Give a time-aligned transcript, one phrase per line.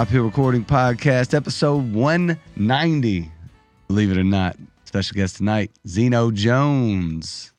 [0.00, 3.30] Top Hill Recording Podcast, episode 190.
[3.86, 4.56] Believe it or not,
[4.86, 7.52] special guest tonight, Zeno Jones.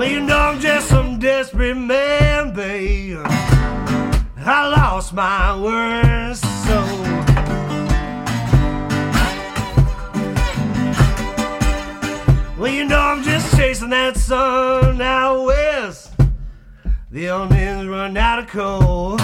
[0.00, 3.18] Well, you know I'm just some desperate man, babe.
[3.22, 6.80] I lost my words, so.
[12.58, 16.14] Well, you know I'm just chasing that sun out west.
[17.10, 19.18] The onions run out of coal.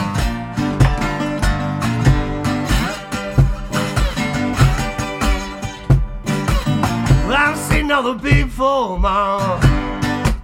[7.26, 7.56] Well, I'm
[8.02, 9.58] the big four mile,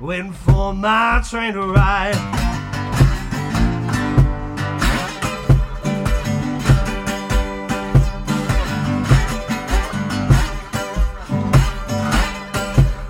[0.02, 2.16] waiting for my train to ride.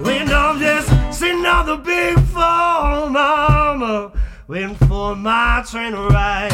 [0.01, 0.91] When I'm just
[1.79, 4.13] big four mama,
[4.47, 6.53] waiting for my train to ride.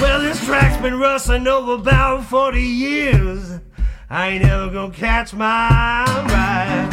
[0.00, 3.65] Well, this track's been rustling over about 40 years.
[4.08, 6.88] I ain't ever gonna catch my ride.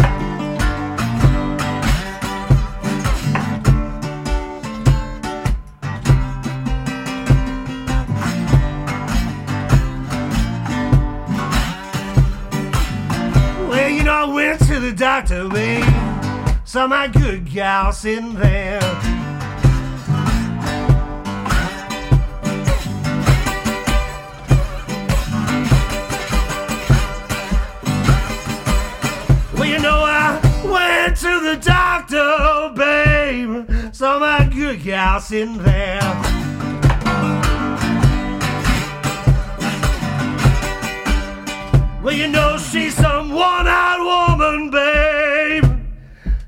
[13.69, 15.85] Well, you know, I went to the doctor, babe.
[16.65, 19.12] Saw my good gal sitting there.
[34.03, 36.01] Saw my good gal in there.
[42.03, 45.63] Well, you know she's some one-eyed woman, babe.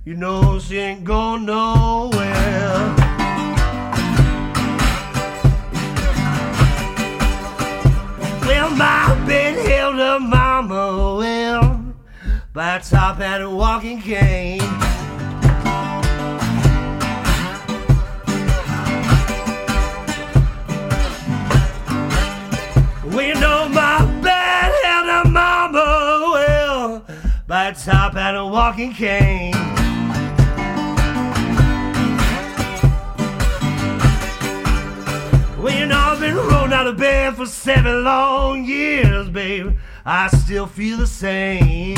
[0.04, 2.94] You know she ain't going nowhere.
[8.42, 11.94] Well, my bed held a mama, well,
[12.52, 14.95] by top and walking cane.
[23.16, 27.06] We know my bed held a mama, well,
[27.48, 29.54] by a top and walking cane.
[35.86, 39.78] Know, I've been rolling out of bed for seven long years, babe.
[40.04, 41.94] I still feel the same.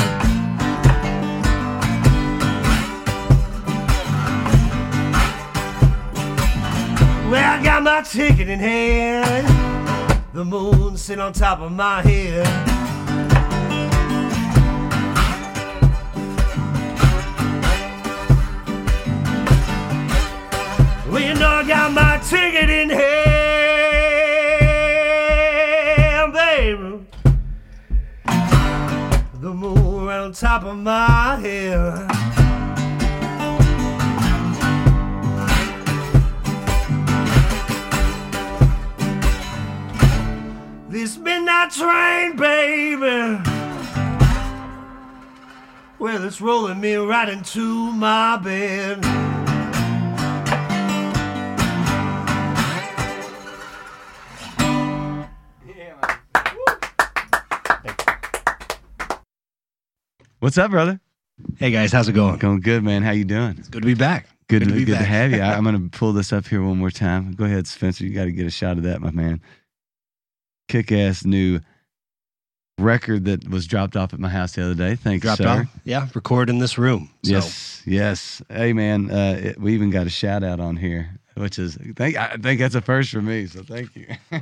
[7.30, 9.67] Well, I got my ticket in hand.
[10.38, 12.46] The moon sitting on top of my head.
[21.10, 23.02] Well, you know I got my ticket in hand,
[26.32, 27.04] baby.
[29.40, 32.17] The moon right on top of my head.
[41.00, 43.40] This midnight train, baby.
[46.00, 49.04] Well, it's rolling me right into my bed.
[60.40, 61.00] What's up, brother?
[61.58, 62.38] Hey guys, how's it going?
[62.38, 63.04] Going good, man.
[63.04, 63.54] How you doing?
[63.56, 64.26] It's Good to be back.
[64.48, 65.42] Good, Good to, to be good to have you.
[65.42, 67.34] I, I'm going to pull this up here one more time.
[67.34, 68.04] Go ahead, Spencer.
[68.04, 69.40] You got to get a shot of that, my man.
[70.68, 71.60] Kick ass new
[72.78, 74.94] record that was dropped off at my house the other day.
[74.94, 75.48] Thanks, Dropped sir.
[75.48, 75.66] off.
[75.84, 77.10] Yeah, record in this room.
[77.24, 78.42] So, Yes, yes.
[78.48, 82.16] Hey, man, uh, it, we even got a shout out on here, which is thank.
[82.16, 83.46] I think that's a first for me.
[83.46, 84.06] So thank you.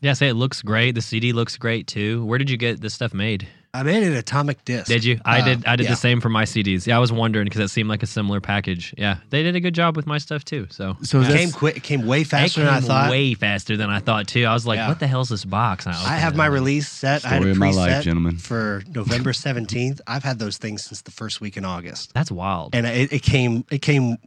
[0.00, 0.94] Yeah, say it looks great.
[0.94, 2.24] The CD looks great too.
[2.26, 3.48] Where did you get this stuff made?
[3.74, 4.86] I made an atomic disc.
[4.86, 5.20] Did you?
[5.24, 5.66] I Uh, did.
[5.66, 5.90] I did yeah.
[5.90, 6.86] the same for my CDs.
[6.86, 8.94] Yeah, I was wondering because it seemed like a similar package.
[8.96, 10.68] Yeah, they did a good job with my stuff too.
[10.70, 11.76] So so It came quick.
[11.76, 13.10] It came way faster came than I thought.
[13.10, 14.44] way faster than I thought too.
[14.44, 14.86] I was like, Yeah.
[14.88, 17.24] "What the hell's this box?" And I have my and- release set.
[17.24, 18.36] I had a of my life, preset gentlemen.
[18.38, 20.00] for November seventeenth.
[20.06, 22.76] I've had those things since the first week in August, That's wild.
[22.76, 23.64] and it, it came.
[23.72, 24.18] It came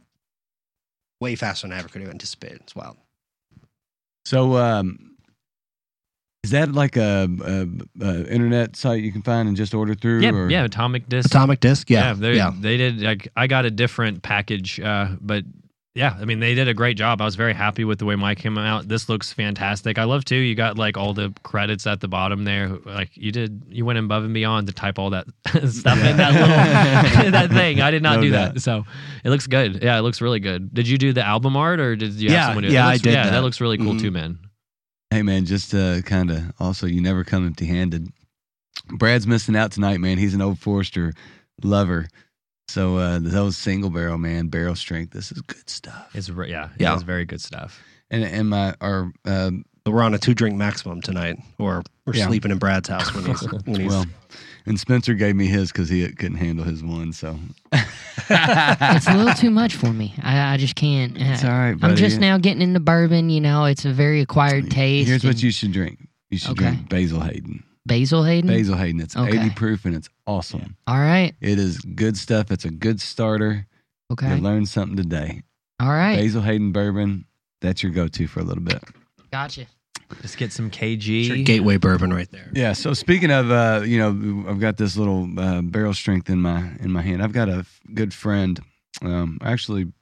[1.20, 2.60] way faster than I ever could have anticipated.
[2.64, 2.98] It's wild.
[4.26, 4.56] so.
[4.58, 5.07] Um,
[6.44, 10.20] is that like a, a, a internet site you can find and just order through?
[10.20, 10.48] yeah, or?
[10.50, 10.64] yeah.
[10.64, 11.26] Atomic Disc.
[11.30, 11.90] Atomic disc.
[11.90, 12.52] Yeah, they yeah.
[12.58, 13.00] they did.
[13.00, 15.44] Like, I got a different package, uh, but
[15.94, 17.20] yeah, I mean, they did a great job.
[17.20, 18.86] I was very happy with the way Mike came out.
[18.86, 19.98] This looks fantastic.
[19.98, 20.36] I love too.
[20.36, 22.68] You got like all the credits at the bottom there.
[22.68, 26.32] Like you did, you went above and beyond to type all that stuff in that
[26.34, 27.80] little that thing.
[27.80, 28.54] I did not No do doubt.
[28.54, 28.84] that, so
[29.24, 29.82] it looks good.
[29.82, 30.72] Yeah, it looks really good.
[30.72, 32.72] Did you do the album art or did you have Yeah, someone do it?
[32.74, 33.30] yeah, It I did Yeah, that.
[33.32, 33.42] that.
[33.42, 34.00] looks really cool Mhm.
[34.00, 34.38] too, man.
[35.10, 38.08] Hey man, just uh, kind of also, you never come empty handed.
[38.90, 40.18] Brad's missing out tonight, man.
[40.18, 41.14] He's an old Forester
[41.62, 42.08] lover.
[42.68, 45.12] So uh, that was single barrel, man, barrel strength.
[45.14, 46.10] This is good stuff.
[46.14, 46.90] It's re- yeah, Yeah.
[46.90, 47.82] yeah, it's very good stuff.
[48.10, 52.14] And and my our um, So we're on a two drink maximum tonight, or we're
[52.14, 52.26] Yeah.
[52.26, 53.88] sleeping in Brad's house when he's when he's.
[53.90, 54.04] well,
[54.68, 57.12] and Spencer gave me his because he couldn't handle his one.
[57.12, 57.38] So
[58.30, 60.14] it's a little too much for me.
[60.22, 61.16] I, I just can't.
[61.16, 63.30] It's uh, all right, I'm just now getting into bourbon.
[63.30, 65.08] You know, it's a very acquired taste.
[65.08, 66.06] Here's what you should drink.
[66.30, 66.70] You should Okay.
[66.70, 67.64] drink Basil Hayden.
[67.86, 68.48] Basil Hayden.
[68.50, 69.00] Basil Hayden.
[69.00, 69.38] It's Okay.
[69.38, 70.76] 80 proof and it's awesome.
[70.86, 71.34] All right.
[71.40, 72.50] It is good stuff.
[72.50, 73.66] It's a good starter.
[74.12, 74.36] Okay.
[74.36, 75.42] You learned something today.
[75.80, 76.16] All right.
[76.16, 77.24] Basil Hayden bourbon.
[77.62, 78.82] That's your go-to for a little bit.
[79.32, 79.66] Gotcha.
[80.22, 81.44] Just get some It's your KG.
[81.44, 82.50] gateway bourbon right there.
[82.54, 82.72] Yeah.
[82.72, 86.70] So speaking of, uh, you know, I've got this little uh, barrel strength in my
[86.80, 87.22] in my hand.
[87.22, 88.60] I've got a f- good friend.
[89.02, 89.92] Um, actually,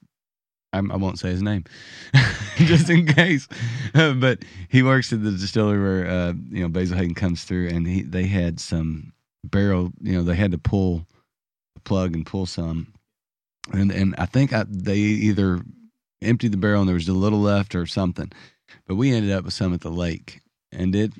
[0.72, 1.64] I'm, I won't say his name,
[2.56, 3.48] just in case.
[3.92, 7.86] but he works at the distillery where uh, you know Basil Hayden comes through, and
[7.86, 9.12] he they had some
[9.44, 9.92] barrel.
[10.00, 11.06] You know, they had to pull
[11.74, 12.92] the plug and pull some,
[13.72, 15.60] and and I think I, they either
[16.22, 18.32] emptied the barrel and there was a little left or something.
[18.86, 20.40] But we ended up with some at the lake,
[20.72, 21.12] and it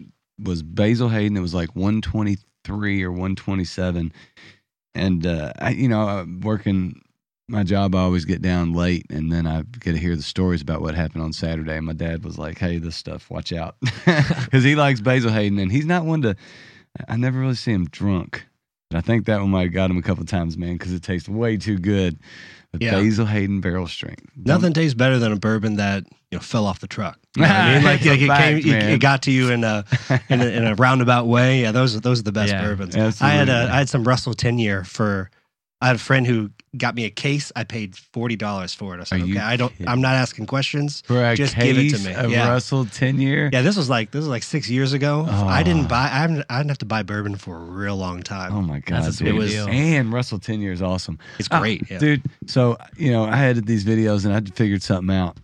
[0.43, 1.37] was Basil Hayden.
[1.37, 4.13] It was like 123 or 127.
[4.95, 7.03] And, uh, I, you know, working
[7.49, 10.63] my job, I always get down late and then I get to hear the stories
[10.63, 11.77] about what happened on Saturday.
[11.77, 13.77] And my dad was like, hey, this stuff, watch out.
[14.07, 16.37] Because he likes Basil Hayden and he's not one to,
[17.09, 18.47] I never really see him drunk.
[18.91, 21.03] But I think that one might have got him a couple times, man, because it
[21.03, 22.19] tastes way too good.
[22.81, 22.93] Yeah.
[22.93, 24.25] Basil Hayden barrel strength.
[24.37, 27.19] Nothing tastes better than a bourbon that you know fell off the truck.
[27.37, 29.65] You know I mean, like, like it, fact, came, it, it got to you in
[29.65, 29.85] a
[30.29, 31.63] in a, in a roundabout way.
[31.63, 32.95] Yeah, those are those are the best Yeah, bourbons.
[32.97, 33.53] I had absolutely.
[33.53, 35.31] a, uh, I had some Russell ten year for.
[35.83, 37.53] I had a friend who got me a case.
[37.55, 39.01] I paid forty dollars for it.
[39.01, 39.71] I said, Are okay, I don't.
[39.73, 39.89] kidding?
[39.89, 41.03] I'm not asking questions.
[41.07, 42.15] For a Just give it to me.
[42.15, 42.49] of Yeah.
[42.49, 43.51] Russell 10 year.
[43.53, 45.27] Yeah, this was like this was like six years ago.
[45.29, 45.65] I Oh.
[45.65, 46.09] didn't buy.
[46.11, 48.55] I didn't, I didn't have to buy bourbon for a real long time.
[48.55, 49.51] Oh my god, That's a sweet dude.
[49.51, 49.69] deal.
[49.69, 51.19] And Russell ten years awesome.
[51.39, 51.83] it's Oh, great.
[51.91, 51.99] yeah.
[51.99, 52.23] dude.
[52.47, 55.37] So you know, I edited these videos and I figured something out.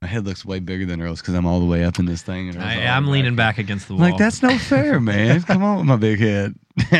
[0.00, 2.20] My head looks way bigger than Earl's because I'm all the way up in this
[2.22, 2.50] thing.
[2.50, 4.10] And I, I'm leaning back against the I'm wall.
[4.10, 5.42] Like that's no fair, man.
[5.42, 6.54] Come on with my big head.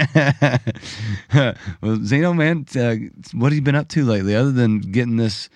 [1.82, 2.94] well, Zeno, man, uh,
[3.32, 5.48] what have you been up to lately, other than getting this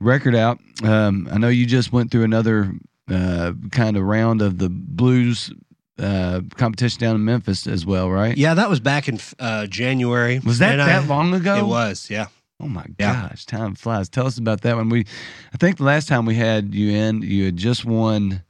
[0.00, 0.58] record out?
[0.82, 2.72] Um, I know you just went through another
[3.10, 5.52] uh, kind of round of the blues
[5.98, 8.36] uh, competition down in Memphis as well, right?
[8.36, 10.38] Yeah, that was back in uh, January.
[10.40, 11.56] Was that And I- that long ago?
[11.56, 12.10] It was.
[12.10, 12.26] Yeah.
[12.60, 13.28] Oh my Yeah.
[13.28, 14.08] gosh, time flies.
[14.08, 14.88] Tell us about that one.
[14.88, 15.04] We,
[15.52, 18.42] I think the last time we had you in, you had just won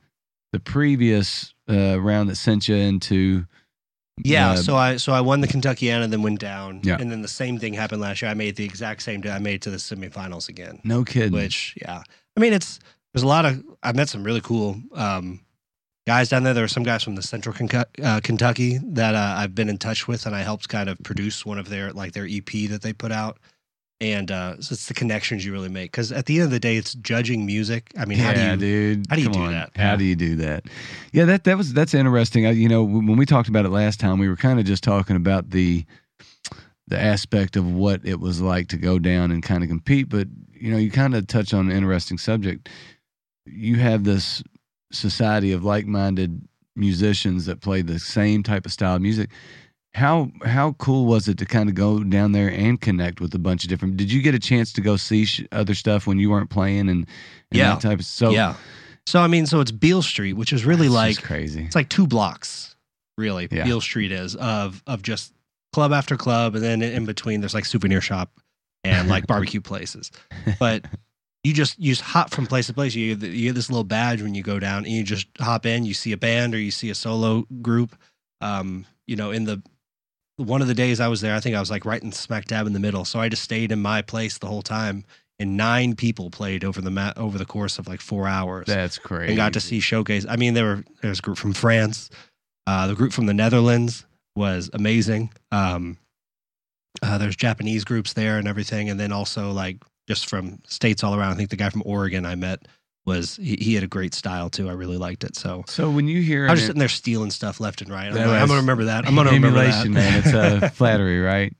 [0.52, 3.46] the previous uh, round that sent you into.
[4.24, 6.96] Yeah, uh, so I so I won the Kentuckiana, then went down, Yeah.
[6.98, 8.30] and then the same thing happened last year.
[8.30, 9.30] I made the exact same day.
[9.30, 10.80] I made it to the semifinals again.
[10.84, 11.32] no kidding.
[11.32, 12.02] Which, yeah,
[12.36, 12.78] I mean, it's
[13.12, 15.40] there's a lot of I met some really cool um,
[16.06, 16.54] guys down there.
[16.54, 17.54] There were some guys from the Central
[18.02, 21.44] uh, Kentucky that uh, I've been in touch with, and I helped kind of produce
[21.44, 23.38] one of their like their EP that they put out.
[24.00, 26.60] And uh, so it's the connections you really make because at the end of the
[26.60, 27.90] day, it's judging music.
[27.98, 28.56] I mean, how do you?
[28.56, 29.06] dude.
[29.08, 29.52] how do you do on.
[29.52, 29.70] that?
[29.74, 29.96] How Yeah.
[29.96, 30.64] do you do that?
[31.12, 32.46] Yeah, that that was that's interesting.
[32.46, 34.84] I, you know, when we talked about it last time, we were kind of just
[34.84, 35.86] talking about the
[36.88, 40.10] the aspect of what it was like to go down and kind of compete.
[40.10, 42.68] But you know, you kind of touch on an interesting subject.
[43.46, 44.42] You have this
[44.92, 49.30] society of like-minded musicians that play the same type of style of music.
[49.96, 53.38] How how cool was it to kind of go down there and connect with a
[53.38, 53.96] bunch of different?
[53.96, 56.88] Did you get a chance to go see sh- other stuff when you weren't playing
[56.90, 57.06] and, and
[57.50, 57.70] Yeah.
[57.70, 58.56] that type of so yeah.
[59.06, 61.64] So I mean, so it's Beale Street, which is really like crazy.
[61.64, 62.76] it's like two blocks
[63.18, 63.64] really Yeah.
[63.64, 65.32] beale street is of of just
[65.72, 68.30] club after club and then in between there's like souvenir shop
[68.84, 70.10] and like barbecue places
[70.58, 70.84] but
[71.42, 73.84] you just you just hop from place to place you get, you get this little
[73.84, 76.58] badge when you go down and you just hop in you see a band or
[76.58, 77.96] you see a solo group
[78.42, 79.62] um you know in the
[80.36, 82.44] one of the days i was there i think i was like right in smack
[82.44, 85.04] dab in the middle so i just stayed in my place the whole time
[85.38, 88.98] and nine people played over the mat over the course of like four hours That's
[88.98, 89.28] crazy.
[89.28, 90.24] and got to see showcase.
[90.28, 92.10] I mean, there were there's a group from France,
[92.66, 95.30] uh, the group from the Netherlands was amazing.
[95.52, 95.98] Um,
[97.02, 99.76] uh, there's Japanese groups there and everything, and then also like
[100.08, 101.32] just from states all around.
[101.32, 102.66] I think the guy from Oregon I met
[103.06, 104.68] was he, he had a great style too.
[104.68, 105.36] I really liked it.
[105.36, 108.08] So So when you hear I was just sitting there stealing stuff left and right.
[108.08, 109.06] I'm, like, I'm gonna remember that.
[109.06, 109.88] I'm gonna remember that.
[109.88, 110.18] man.
[110.18, 111.54] It's uh, flattery, right?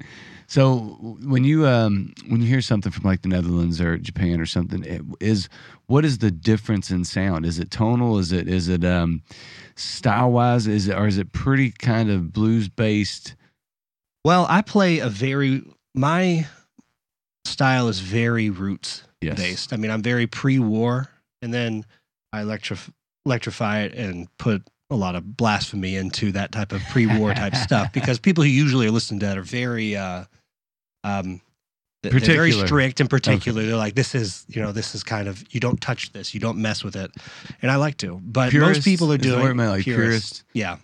[0.49, 4.47] So when you um when you hear something from like the Netherlands or Japan or
[4.47, 5.49] something, it is
[5.87, 7.47] what is the difference in sound?
[7.47, 8.19] Is it tonal?
[8.19, 9.23] Is it is it um
[9.77, 10.67] style wise?
[10.67, 13.35] Is it or is it pretty kind of blues based?
[14.25, 15.63] Well, I play a very
[15.95, 16.47] my
[17.45, 19.37] style is very roots Yes.
[19.37, 19.73] based.
[19.73, 21.09] I mean, I'm very pre-war,
[21.43, 21.85] and then
[22.33, 22.93] I electrif-
[23.25, 27.93] electrify it and put a lot of blasphemy into that type of pre-war type stuff
[27.93, 30.25] because people who usually are listening to that are very, uh,
[31.05, 31.41] um,
[32.03, 33.65] they're very strict and particular.
[33.65, 36.41] They're like, this is, you know, this is kind of you don't touch this, you
[36.41, 37.11] don't mess with it,
[37.63, 38.21] and I like to.
[38.23, 39.85] But Purist most people are doing like purist.
[39.85, 40.45] purist.
[40.53, 40.77] Yeah.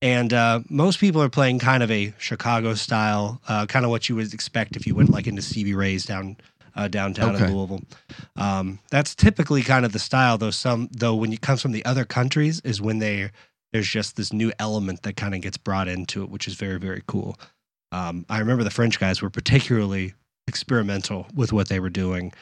[0.00, 4.08] And uh, most people are playing kind of a Chicago style, uh, kind of what
[4.08, 6.36] you would expect if you went like into Stevie Ray's down
[6.76, 7.46] uh, downtown Okay.
[7.46, 7.82] in Louisville.
[8.36, 10.50] Um, that's typically kind of the style, though.
[10.50, 13.30] Some though when it comes from the other countries is when they
[13.72, 16.78] there's just this new element that kind of gets brought into it, which is very
[16.78, 17.38] very cool.
[17.92, 20.14] Um, I remember the French guys were particularly
[20.46, 22.32] experimental with what they were doing.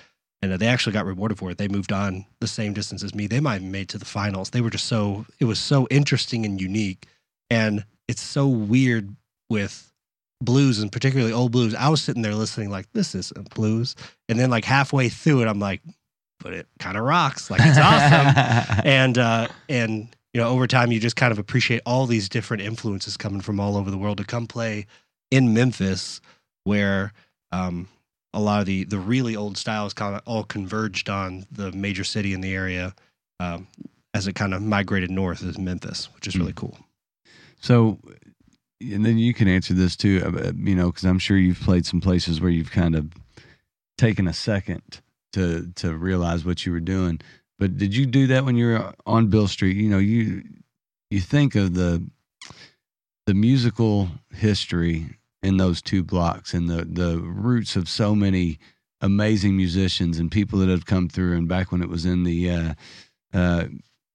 [0.40, 1.58] And uh, they actually got rewarded for it.
[1.58, 3.28] They moved on the same distance as me.
[3.28, 4.50] They might have made to the finals.
[4.50, 7.06] They were just so it was so interesting and unique.
[7.48, 9.14] And it's so weird
[9.48, 9.91] with
[10.44, 11.74] blues and particularly old blues.
[11.74, 13.94] I was sitting there listening like this isn't blues.
[14.28, 15.80] And then like halfway through it, I'm like,
[16.40, 17.50] but it kind of rocks.
[17.50, 18.82] Like it's awesome.
[18.84, 22.62] and uh and you know, over time you just kind of appreciate all these different
[22.62, 24.86] influences coming from all over the world to come play
[25.30, 26.20] in Memphis
[26.64, 27.12] where
[27.50, 27.88] um
[28.34, 32.04] a lot of the the really old styles kind of all converged on the major
[32.04, 32.94] city in the area
[33.40, 33.66] um,
[34.14, 36.78] as it kind of migrated north is Memphis, which is really cool.
[37.60, 37.98] So,
[38.90, 41.86] and then you can answer this too, uh, you know, because I'm sure you've played
[41.86, 43.12] some places where you've kind of
[43.98, 45.00] taken a second
[45.32, 47.20] to to realize what you were doing.
[47.58, 49.76] But did you do that when you were on Beale Street?
[49.76, 50.42] You know, you
[51.10, 52.02] you think of the
[53.26, 55.06] the musical history
[55.42, 58.58] in those two blocks and the the roots of so many
[59.00, 61.36] amazing musicians and people that have come through.
[61.36, 62.74] And back when it was in the uh,
[63.34, 63.64] uh,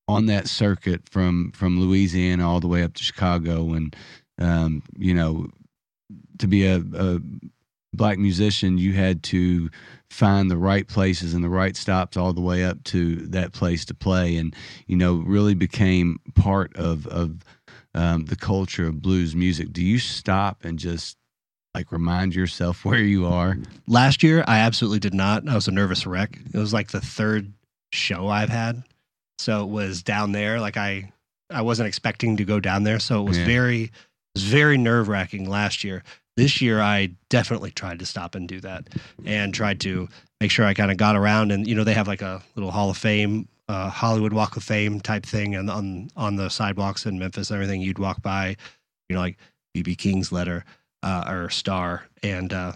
[0.07, 3.95] on that circuit from from Louisiana all the way up to Chicago, and
[4.39, 5.47] um, you know,
[6.39, 7.19] to be a, a
[7.93, 9.69] black musician, you had to
[10.09, 13.85] find the right places and the right stops all the way up to that place
[13.85, 14.55] to play, and
[14.87, 17.39] you know, really became part of of
[17.95, 19.73] um, the culture of blues music.
[19.73, 21.17] Do you stop and just
[21.73, 23.57] like remind yourself where you are?
[23.87, 25.47] Last year, I absolutely did not.
[25.47, 26.37] I was a nervous wreck.
[26.53, 27.51] It was like the third
[27.91, 28.83] show I've had,
[29.39, 30.59] so it was down there.
[30.59, 31.11] Like I,
[31.49, 33.45] I wasn't expecting to go down there, so it was Yeah.
[33.45, 33.91] very,
[34.37, 36.03] was very nerve wracking last year.
[36.35, 38.87] This year, I definitely tried to stop and do that,
[39.25, 40.07] and tried to
[40.39, 41.51] make sure I kind of got around.
[41.51, 44.63] And you know, they have like a little Hall of Fame, uh, Hollywood Walk of
[44.63, 48.55] Fame type thing, and on on the sidewalks in Memphis, everything you'd walk by,
[49.09, 49.37] you know, like
[49.75, 50.63] BB King's letter
[51.01, 52.73] uh, or star, and uh,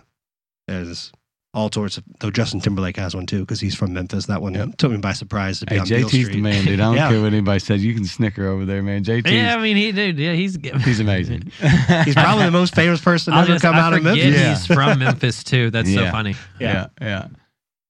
[0.67, 1.11] there's
[1.53, 2.03] all sorts of.
[2.19, 4.27] Though Justin Timberlake has one too because he's from Memphis.
[4.27, 4.77] That one Yep.
[4.77, 6.79] took me by surprise to be Hey, on Beale JT's the man, dude.
[6.79, 7.09] I don't Yeah.
[7.09, 7.79] care what anybody said.
[7.81, 9.03] You can snicker over there, man.
[9.03, 11.51] JT's Yeah, I mean, he dude, yeah, he's he's amazing.
[12.05, 14.25] He's probably the most famous person to I'll ever just- come I out of Memphis.
[14.25, 14.49] Yeah.
[14.55, 15.69] He's from Memphis too.
[15.71, 16.35] That's so funny.
[16.59, 17.27] yeah, yeah,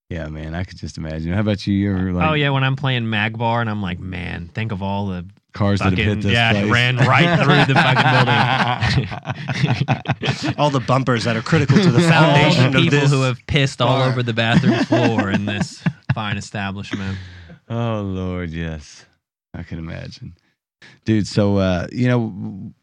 [0.10, 0.56] yeah, man.
[0.56, 1.32] I could just imagine.
[1.32, 1.74] How about you?
[1.74, 4.71] You ever oh, like oh yeah, when I'm playing Magbar and I'm like, man, think
[4.71, 6.66] of all the cars that have hit fucking this yeah, place?
[6.66, 9.06] it ran right through the fucking
[10.36, 10.56] building.
[10.58, 13.12] All the bumpers that are critical to the all foundation the of people this.
[13.12, 15.84] who have pissed all over the bathroom floor in this
[16.14, 17.18] fine establishment.
[17.70, 19.06] oh Lord, yes,
[19.54, 20.36] I can imagine,
[21.06, 21.28] dude.
[21.28, 22.74] So uh, you know,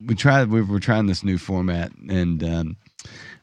[0.00, 0.50] we tried.
[0.50, 2.76] We we're trying this new format, and um,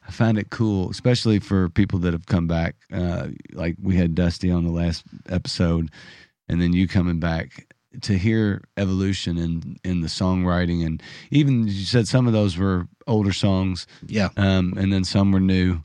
[0.06, 2.76] I find it cool, especially for people that have come back.
[2.92, 5.90] Uh, like we had Dusty on the last episode,
[6.48, 7.66] and then you coming back
[8.02, 12.86] to hear evolution in in the songwriting, and even you said some of those were
[13.06, 14.28] older songs, yeah.
[14.36, 15.80] um, and then some were new.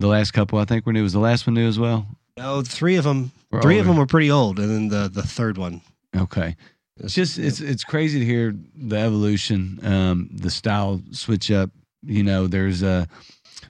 [0.00, 1.02] The last couple, I think, were new.
[1.02, 2.06] Was the last one new as well?
[2.36, 3.32] No, three of them.
[3.50, 5.80] Or Three of them were pretty old, and then the the third one.
[6.16, 6.56] Okay.
[6.98, 11.70] It's just it's it's crazy to hear the evolution, um, the style switch up.
[12.02, 13.06] You know, there's uh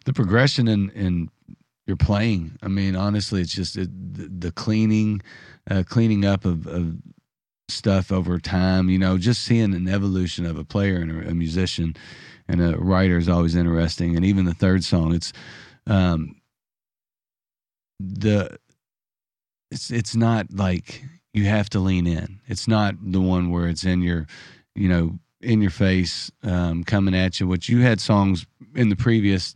[0.04, 1.30] the progression in in
[1.86, 2.58] your playing.
[2.62, 5.22] I mean, honestly, it's just it, the, the cleaning,
[5.70, 6.94] uh, cleaning up of, of
[7.68, 8.88] stuff over time.
[8.88, 11.96] You know, just seeing an evolution of a player and a, musician
[12.48, 14.16] and a writer is always interesting.
[14.16, 15.32] And even the third song, it's
[15.86, 16.36] um,
[18.00, 18.58] the
[19.70, 22.40] it's it's not like you have to lean in.
[22.46, 24.26] It's not the one where it's in your,
[24.74, 27.46] you know, in your face, um, coming at you.
[27.46, 29.54] Which you had songs in the previous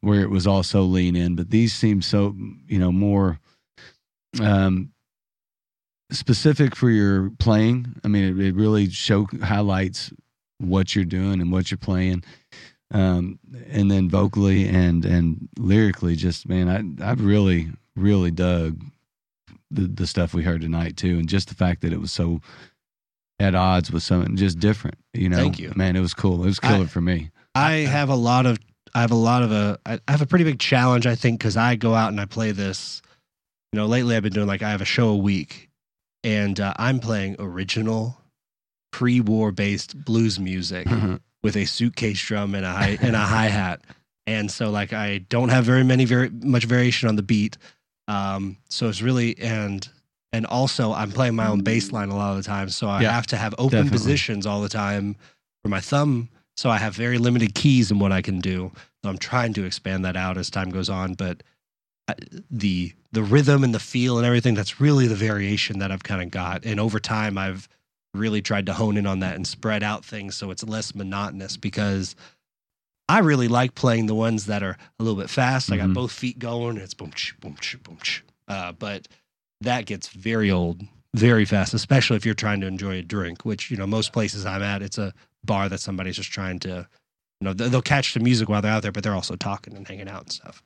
[0.00, 2.34] where it was also lean in, but these seem so,
[2.66, 3.38] you know, more
[4.40, 4.90] um,
[6.10, 7.94] specific for your playing.
[8.04, 10.12] I mean, it, it really show highlights
[10.58, 12.22] what you're doing and what you're playing.
[12.92, 13.38] um,
[13.70, 18.80] and then vocally and and lyrically, just man, I I really really dug
[19.70, 22.40] the the stuff we heard tonight too, and just the fact that it was so
[23.38, 24.98] at odds with something just different.
[25.14, 25.72] You know, Thank you.
[25.76, 25.96] man.
[25.96, 26.42] It was cool.
[26.42, 27.30] It was I- for me.
[27.54, 28.58] I have a lot of
[28.94, 31.56] I have a lot of a I have a pretty big challenge I think because
[31.56, 33.00] I go out and I play this.
[33.72, 35.69] You know, lately I've been doing like I have a show a week,
[36.24, 38.18] and uh, I'm playing original,
[38.92, 40.86] pre-war based blues music
[41.42, 43.80] with a suitcase drum and a hi- and a hi hat,
[44.26, 47.56] and so like I don't have very many very much variation on the beat.
[48.08, 49.88] Um, so it's really and
[50.32, 53.02] and also I'm playing my own bass line a lot of the time, so I
[53.02, 53.98] Yeah, have to have open definitely.
[53.98, 55.16] positions all the time
[55.62, 56.28] for my thumb.
[56.56, 58.70] So I have very limited keys in what I can do.
[59.02, 61.42] So I'm trying to expand that out as time goes on, but
[62.50, 66.22] the the rhythm and the feel and everything that's really the variation that I've kind
[66.22, 66.64] of got.
[66.64, 67.68] And over time, I've
[68.14, 71.56] really tried to hone in on that and spread out things so it's less monotonous
[71.56, 72.14] because
[73.08, 75.72] I really like playing the ones that are a little bit fast.
[75.72, 75.94] I got Mhm.
[75.94, 76.76] both feet going.
[76.76, 78.22] It's boom, ch, boom, ch, boom, ch.
[78.46, 79.08] Uh, but
[79.60, 80.82] that gets very old
[81.14, 84.46] very fast, especially if you're trying to enjoy a drink, which, you know, most places
[84.46, 85.12] I'm at, it's a
[85.44, 86.86] bar that somebody's just trying to,
[87.40, 89.88] you know, they'll catch the music while they're out there, but they're also talking and
[89.88, 90.62] hanging out and stuff.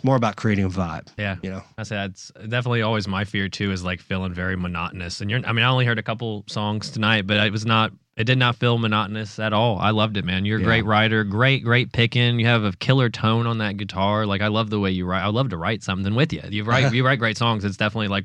[0.00, 1.36] It's more about creating a vibe, Yeah.
[1.42, 1.62] you know?
[1.76, 3.70] I say that's definitely always my fear too.
[3.70, 5.20] Is like feeling very monotonous.
[5.20, 7.92] And you're, I mean, I only heard a couple songs tonight, but it was not.
[8.16, 9.78] It did not feel monotonous at all.
[9.78, 10.46] I loved it, man.
[10.46, 10.64] You're a Yeah.
[10.68, 12.40] great writer, great, great picking.
[12.40, 14.24] You have a killer tone on that guitar.
[14.24, 15.22] Like I love the way you write.
[15.22, 16.40] I love to write something with you.
[16.48, 17.62] You write, you write great songs.
[17.62, 18.24] It's definitely like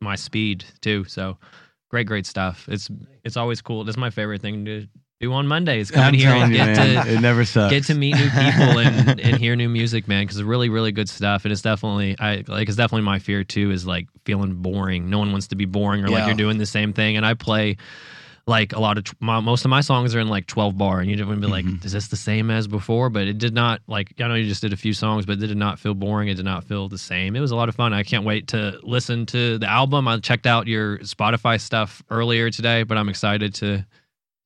[0.00, 1.04] my speed too.
[1.04, 1.36] So
[1.90, 2.66] great, great stuff.
[2.66, 2.88] It's
[3.24, 3.84] it's always cool.
[3.84, 4.86] This is my favorite thing to
[5.20, 5.90] do on Mondays.
[5.90, 7.70] Come I'm in here and telling you, get to it never sucks.
[7.70, 10.22] get to meet new people and, and hear new music, man.
[10.24, 11.44] Because it's really, really good stuff.
[11.44, 13.70] And it's definitely, I like, it's definitely my fear too.
[13.70, 15.10] Is like feeling boring.
[15.10, 17.18] No one wants to be boring or like you're doing the same thing.
[17.18, 17.76] And I play
[18.46, 21.10] like a lot of my, most of my songs are in like 12 bar, and
[21.10, 21.84] you'd even be like, Mhm.
[21.84, 23.10] is this the same as before?
[23.10, 24.14] But it did not like.
[24.18, 26.28] I know you just did a few songs, but it did not feel boring.
[26.28, 27.36] It did not feel the same.
[27.36, 27.92] It was a lot of fun.
[27.92, 30.08] I can't wait to listen to the album.
[30.08, 33.84] I checked out your Spotify stuff earlier today, but I'm excited to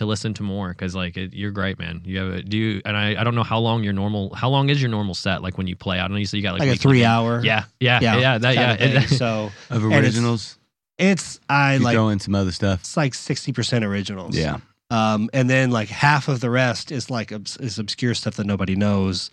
[0.05, 2.03] to listen to more because like it, you're great, man.
[2.05, 4.49] You have a do you and I, I don't know how long your normal how
[4.49, 6.11] long is your normal set like when you play out?
[6.11, 7.40] I know you said you got like, Like, a weekly- three hour.
[7.45, 8.38] Yeah, yeah, yeah, yeah.
[8.38, 8.73] That yeah.
[8.75, 9.19] of it- thing.
[9.19, 10.59] so of originals.
[10.99, 12.81] it's, I like, throw in some other stuff.
[12.81, 14.37] it's like 60% originals.
[14.37, 14.59] Yeah.
[14.90, 18.77] Um, and then like half of the rest is like is obscure stuff that nobody
[18.77, 19.31] knows.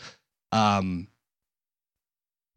[0.52, 1.08] Um,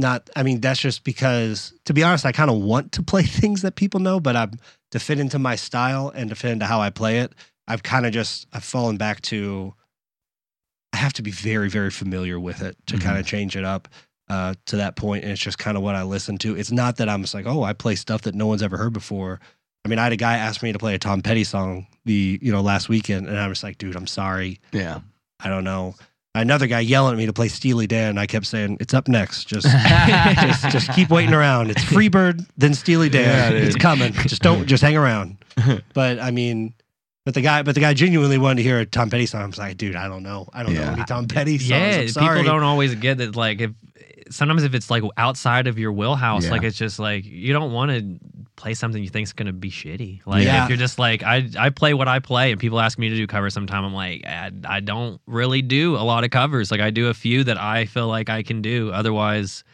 [0.00, 3.22] not, I mean, that's just because, to be honest, I kind of want to play
[3.24, 4.53] things that people know, but I'm
[4.90, 7.33] to fit into my style and to fit into how I play it.
[7.66, 9.74] I've kind of just I've fallen back to.
[10.92, 13.00] I have to be very, very familiar with it to Mhm.
[13.03, 13.88] kind of change it up
[14.29, 16.57] uh, to that point, and it's just kind of what I listen to.
[16.57, 18.92] It's not that I'm just like, oh, I play stuff that no one's ever heard
[18.92, 19.40] before.
[19.85, 22.38] I mean, I had a guy ask me to play a Tom Petty song the
[22.40, 25.00] you know last weekend, and I was like, dude, I'm sorry, Yeah.
[25.40, 25.94] I don't know.
[26.37, 28.16] Another guy yelling at me to play Steely Dan.
[28.18, 29.44] I kept saying, "It's up next.
[29.46, 29.66] Just,
[30.40, 31.70] just, just keep waiting around.
[31.70, 33.53] It's Freebird, then Steely Dan.
[33.53, 34.12] Yeah, it's coming.
[34.12, 35.37] Just don't, just hang around."
[35.92, 36.72] But I mean,
[37.24, 39.42] but the guy, but the guy genuinely wanted to hear a Tom Petty song.
[39.42, 40.48] I was like, "Dude, I don't know.
[40.52, 41.70] I don't know any Tom Petty songs.
[41.70, 43.34] yeah, I'm sorry." people don't always get that.
[43.37, 43.70] Like if
[44.30, 46.50] sometimes if it's like outside of your wheelhouse, Yeah.
[46.52, 48.18] like it's just like you don't want to
[48.56, 50.20] play something you think's gonna be shitty.
[50.26, 50.64] Like Yeah.
[50.64, 53.16] if you're just like I I play what I play, and people ask me to
[53.16, 56.70] do covers sometime, I'm like I, I don't really do a lot of covers.
[56.70, 58.90] Like I do a few that I feel like I can do.
[58.92, 59.64] Otherwise.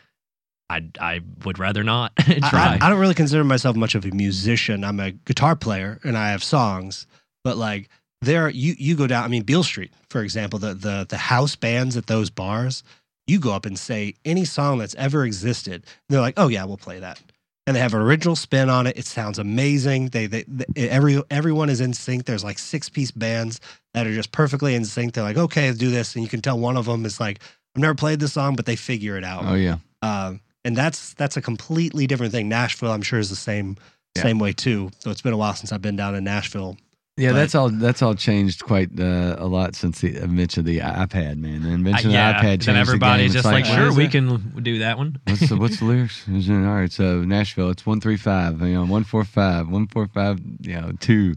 [0.72, 2.78] I, I would rather not I, try.
[2.80, 4.84] I, I don't really consider myself much of a musician.
[4.84, 7.08] I'm a guitar player and I have songs,
[7.44, 7.88] but like
[8.22, 9.24] there, you you go down.
[9.24, 12.82] I mean, Beale Street, for example, the the the house bands at those bars.
[13.26, 15.84] You go up and say any song that's ever existed.
[16.08, 17.20] They're like, oh yeah, we'll play that,
[17.66, 18.98] and they have an original spin on it.
[18.98, 20.08] It sounds amazing.
[20.08, 22.24] They they, they every everyone is in sync.
[22.24, 23.60] There's like six piece bands
[23.94, 25.14] that are just perfectly in sync.
[25.14, 27.40] They're like, okay, let's do this, and you can tell one of them is like,
[27.76, 29.44] I've never played this song, but they figure it out.
[29.46, 29.76] Oh yeah.
[30.02, 32.48] Um, and that's that's a completely different thing.
[32.48, 33.76] Nashville, I'm sure, is the same
[34.16, 34.22] Yeah.
[34.22, 34.90] same way too.
[34.98, 36.76] So it's been a while since I've been down in Nashville.
[37.20, 37.68] Yeah, But- that's all.
[37.68, 41.62] That's all changed quite uh, a lot since the invention of the iPad, man.
[41.62, 43.42] The Uh, invention of the iPad changed then everybody's the game.
[43.42, 45.18] just It's like, what sure, we can do that one.
[45.26, 46.24] What's the, what's the lyrics?
[46.28, 48.60] All right, so Nashville, it's one three five.
[48.62, 50.40] You know, one four five, one four five.
[50.60, 51.34] You know, two.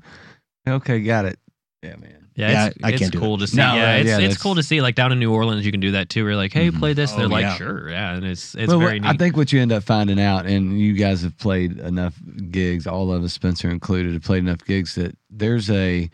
[0.68, 1.38] Okay, got it.
[1.82, 2.23] Yeah, man.
[2.36, 3.46] Yeah, Yeah, it's, I it's can't cool that.
[3.46, 3.58] to see.
[3.58, 4.82] No, yeah, it's yeah, it's cool to see.
[4.82, 6.24] Like down in New Orleans, you can do that too.
[6.24, 6.80] We're like, hey, Mhm.
[6.80, 7.14] play this.
[7.14, 7.56] Oh, They're like, yeah.
[7.56, 10.20] sure, yeah, and it's it's Well, very what- I think what you end up finding
[10.20, 12.16] out, and you guys have played enough
[12.50, 16.10] gigs, all of us, Spencer included, have played enough gigs that there's a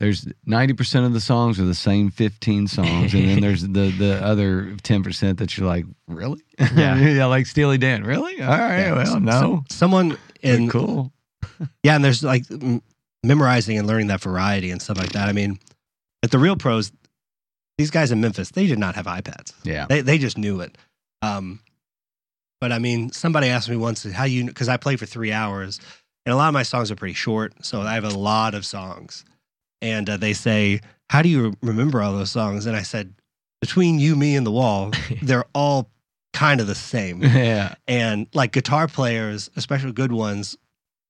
[0.00, 3.90] there's ninety percent of the songs are the same fifteen songs, and then there's the
[3.96, 6.42] the other ten percent that you're like, really?
[6.74, 6.96] Yeah.
[6.98, 8.42] yeah, like Steely Dan, really?
[8.42, 11.12] All right, Yeah, well, no, someone in cool.
[11.84, 12.82] yeah, and there's like m-
[13.24, 15.28] memorizing and learning that variety and stuff like that.
[15.28, 15.58] I mean,
[16.22, 16.92] at the real pros,
[17.78, 19.52] these guys in Memphis, they did not have iPads.
[19.64, 19.86] Yeah.
[19.88, 20.76] They they just knew it.
[21.22, 21.60] Um,
[22.60, 25.80] but I mean, somebody asked me once how you because I played for three hours,
[26.24, 28.64] and a lot of my songs are pretty short, so I have a lot of
[28.64, 29.24] songs,
[29.80, 30.80] and uh, they say,
[31.10, 33.14] "How do you remember all those songs?" And I said,
[33.60, 35.90] "Between you, me, and the wall, they're all
[36.32, 37.74] kind of the same." Yeah.
[37.88, 40.56] And like guitar players, especially good ones,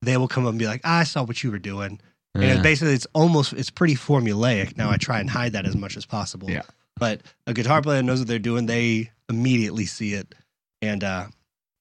[0.03, 2.01] they will come up and be like, "I saw what you were doing."
[2.35, 2.53] And Yeah.
[2.55, 4.77] it's basically, it's almost, it's pretty formulaic.
[4.79, 6.51] Now I try and hide that as much as possible.
[6.51, 6.63] Yeah.
[6.99, 8.65] But a guitar player knows what they're doing.
[8.67, 10.35] They immediately see it.
[10.81, 11.27] And uh,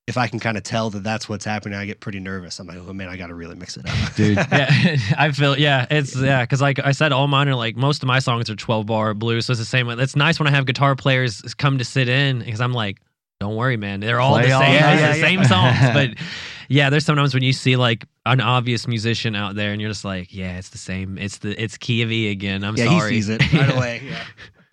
[0.07, 2.59] if I can kind of tell that that's what's happening, I get pretty nervous.
[2.59, 4.13] I'm like, oh man, I got to really mix it up.
[4.15, 4.35] Dude.
[4.51, 8.03] yeah, I feel yeah, it's yeah, because like I said, all mine are like most
[8.03, 9.87] of my songs are twelve bar blues, so it's the same.
[9.87, 9.95] way.
[9.99, 12.99] It's nice when I have guitar players come to sit in because I'm like,
[13.41, 14.93] don't worry, man, they're all Play the same, night.
[14.93, 15.77] it's Yeah, the yeah, same songs.
[15.93, 16.25] But
[16.69, 20.05] yeah, there's sometimes when you see like an obvious musician out there, and you're just
[20.05, 21.17] like, yeah, it's the same.
[21.17, 22.63] It's the it's Key of E again.
[22.63, 23.13] I'm yeah, sorry.
[23.15, 24.01] he sees it right away.
[24.05, 24.23] Yeah.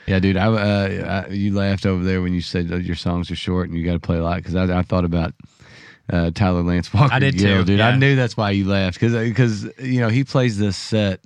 [0.06, 0.36] Yeah, dude.
[0.38, 3.68] I, uh, I you laughed over there when you said that your songs are short
[3.68, 5.34] and you got to play a lot because I, I thought about
[6.10, 7.12] uh, Tyler Lance Walker.
[7.12, 7.80] I did Gill, too, dude.
[7.80, 11.20] I knew that's why you laughed because because you know he plays this set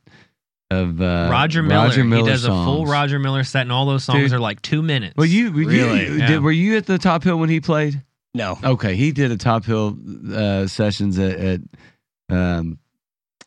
[0.81, 1.85] of uh, Roger Miller.
[1.87, 2.87] Roger Miller he does a full.
[2.87, 4.33] Roger Miller set, and all those songs Dude.
[4.33, 5.15] are like two minutes.
[5.17, 6.07] Well, you were Really?
[6.07, 6.27] you Yeah.
[6.27, 8.03] did, were you at the Top Hill when he played?
[8.35, 8.59] No.
[8.65, 9.97] Okay, he did a Top Hill
[10.35, 11.61] uh, sessions at, at
[12.31, 12.79] um,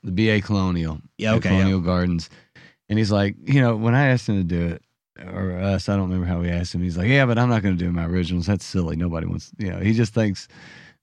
[0.03, 0.99] the BA Colonial.
[1.17, 1.49] Yeah, at okay.
[1.49, 2.29] Colonial Gardens,
[2.89, 4.81] and he's like, you know, when I asked him to do it,
[5.33, 6.81] or us, I don't remember how we asked him.
[6.83, 8.45] He's like, yeah, but I'm not going to do my originals.
[8.47, 8.95] That's silly.
[8.95, 9.79] Nobody wants, you know.
[9.79, 10.47] He just thinks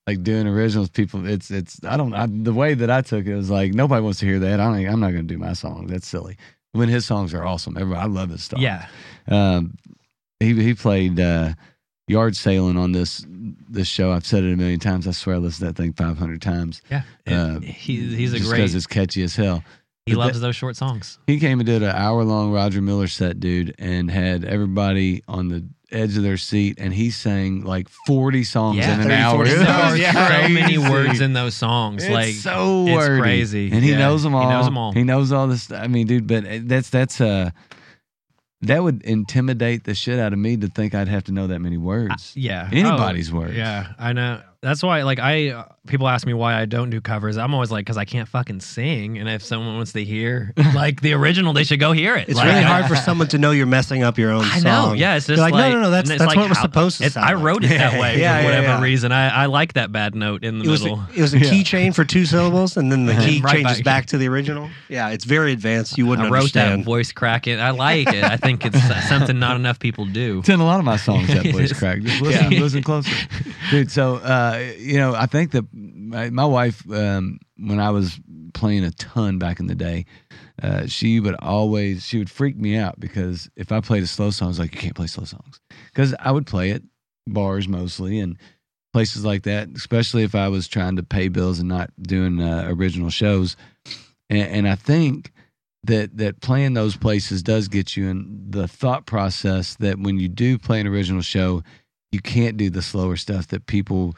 [0.06, 0.88] like doing originals.
[0.90, 1.78] People, it's it's.
[1.84, 2.14] I don't.
[2.14, 4.60] I, the way that I took it was like nobody wants to hear that.
[4.60, 5.86] I don't, I'm not going to do my song.
[5.86, 6.36] That's silly.
[6.72, 8.58] When his songs are awesome, everybody, I love his stuff.
[8.60, 8.86] yeah,
[9.28, 9.76] Um,
[10.40, 11.52] he he played uh,
[12.08, 14.10] yard sailing on this this show.
[14.12, 15.06] I've said it a million times.
[15.06, 16.82] I swear I listened to that thing 500 times.
[16.90, 17.02] yeah.
[17.26, 18.58] Uh, he, he's a just great.
[18.58, 19.62] because it's catchy as hell.
[20.06, 21.18] He but loves those short songs.
[21.28, 25.48] He came and did an hour long Roger Miller set, dude, and had everybody on
[25.48, 29.14] the edge of their seat, and he sang like 40 songs Yeah, in an 30,
[29.14, 29.34] hour.
[29.36, 29.92] 40 It songs.
[29.92, 30.12] was Yeah.
[30.42, 30.90] so many crazy.
[30.90, 32.02] words in those songs.
[32.04, 33.20] It's like so it's wordy.
[33.22, 33.70] crazy.
[33.72, 33.98] and he Yeah.
[33.98, 34.42] knows them all.
[34.42, 34.92] He knows them all.
[34.92, 35.70] He knows all this.
[35.70, 37.50] I mean, dude, but that's that's uh
[38.62, 41.58] that would intimidate the shit out of me to think I'd have to know that
[41.58, 42.32] many words.
[42.36, 43.56] yeah, Anybody's Oh, words.
[43.56, 44.40] Yeah, I know.
[44.60, 47.36] That's why, like, I people ask me why I don't do covers.
[47.36, 49.18] I'm always like, because I can't fucking sing.
[49.18, 52.28] And if someone wants to hear like the original, they should go hear it.
[52.28, 54.90] It's Like, really hard for someone to know you're messing up your own I song.
[54.90, 54.92] know.
[54.94, 56.62] Yeah, it's just like, like, no, no, no, that's- that's like what it was how-
[56.64, 57.44] supposed to it's- sound I like.
[57.44, 58.80] wrote it that way Yeah, for yeah, whatever yeah.
[58.82, 59.10] reason.
[59.10, 60.98] I, I like that bad note in the It was, middle.
[61.00, 61.50] a, it was a Yeah.
[61.50, 63.84] key change for two syllables, and then the key Right changes back.
[63.84, 64.06] back.
[64.06, 64.70] to the original.
[64.88, 65.98] Yeah, it's very advanced.
[65.98, 66.82] You wouldn't I wrote understand.
[66.82, 67.58] that voice cracking.
[67.60, 68.22] I like it.
[68.22, 70.38] I think it's something not enough people do.
[70.40, 71.78] It's in a lot of my songs that voice Yes.
[71.78, 72.00] crack.
[72.02, 72.60] Just listen, Yeah.
[72.60, 73.10] listen closer,
[73.70, 73.90] dude.
[73.90, 75.64] So, uh, you know, I think that
[76.12, 78.20] my, wife, um, when I was
[78.54, 80.06] playing a ton back in the day,
[80.62, 84.30] uh, she would always she would freak me out because if I played a slow
[84.30, 86.82] song, I was like, you can't play slow songs because I would play it
[87.26, 88.36] bars mostly and
[88.92, 92.66] places like that, especially if I was trying to pay bills and not doing uh,
[92.68, 93.56] original shows.
[94.28, 95.32] And, and I think
[95.84, 100.28] that that playing those places does get you in the thought process that when you
[100.28, 101.62] do play an original show,
[102.12, 104.14] you can't do the slower stuff that people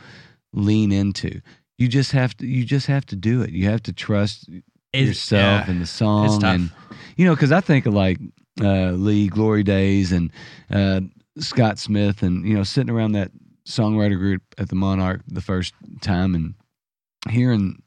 [0.52, 1.40] lean into.
[1.78, 3.50] You just have to you just have to do it.
[3.50, 4.62] You have to trust It's-
[5.08, 5.70] yourself yeah.
[5.70, 6.70] and the song and
[7.16, 8.18] you know because I think of like
[8.62, 10.30] uh, Lee Glory Days and
[10.70, 11.00] uh,
[11.38, 13.32] Scott Smith and you know sitting around that
[13.66, 16.54] songwriter group at the Monarch the first time and
[17.28, 17.82] hearing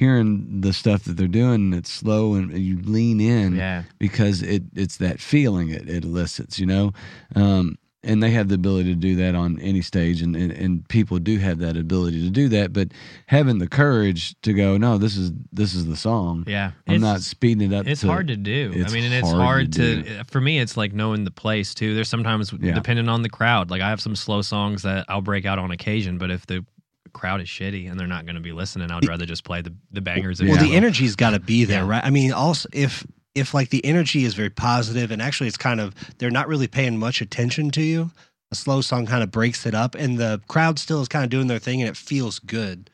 [0.00, 3.84] hearing the stuff that they're doing it's slow and you lean in yeah.
[3.98, 6.92] because it it's that feeling it, it elicits, you know.
[7.36, 10.88] Um, and they have the ability to do that on any stage, and, and and
[10.88, 12.72] people do have that ability to do that.
[12.72, 12.88] But
[13.26, 16.44] having the courage to go, no, this is this is the song.
[16.46, 16.72] Yeah.
[16.86, 17.86] I'm It's- not speeding it up.
[17.86, 18.70] It's to, hard to do.
[18.86, 20.58] I mean, and it's hard hard, to to, for me.
[20.58, 21.94] It's like knowing the place too.
[21.94, 22.74] There's sometimes Yeah.
[22.74, 23.70] depending on the crowd.
[23.70, 26.64] Like I have some slow songs that I'll break out on occasion, but if the
[27.12, 29.72] crowd is shitty and they're not going to be listening, I'd rather just play the
[29.92, 30.42] the bangers.
[30.42, 31.88] Well, the energy's got to be there, Yeah.
[31.88, 32.04] right?
[32.04, 35.80] I mean, also if if like the energy is very positive, and actually it's kind
[35.80, 38.10] of they're not really paying much attention to you.
[38.52, 41.30] A slow song kind of breaks it up, and the crowd still is kind of
[41.30, 42.90] doing their thing, and it feels good.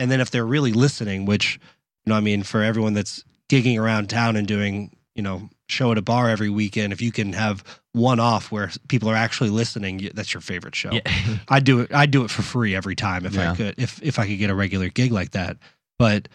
[0.00, 1.60] And then if they're really listening, which
[2.06, 5.92] you know, I mean, for everyone that's gigging around town and doing you know show
[5.92, 7.62] at a bar every weekend, if you can have
[7.92, 10.92] one off where people are actually listening, that's your favorite show.
[10.92, 11.02] Yeah.
[11.48, 11.92] I do it.
[11.94, 13.52] I do it for free every time if Yeah.
[13.52, 13.74] I could.
[13.76, 15.58] If if I could get a regular gig like that,
[15.98, 16.28] but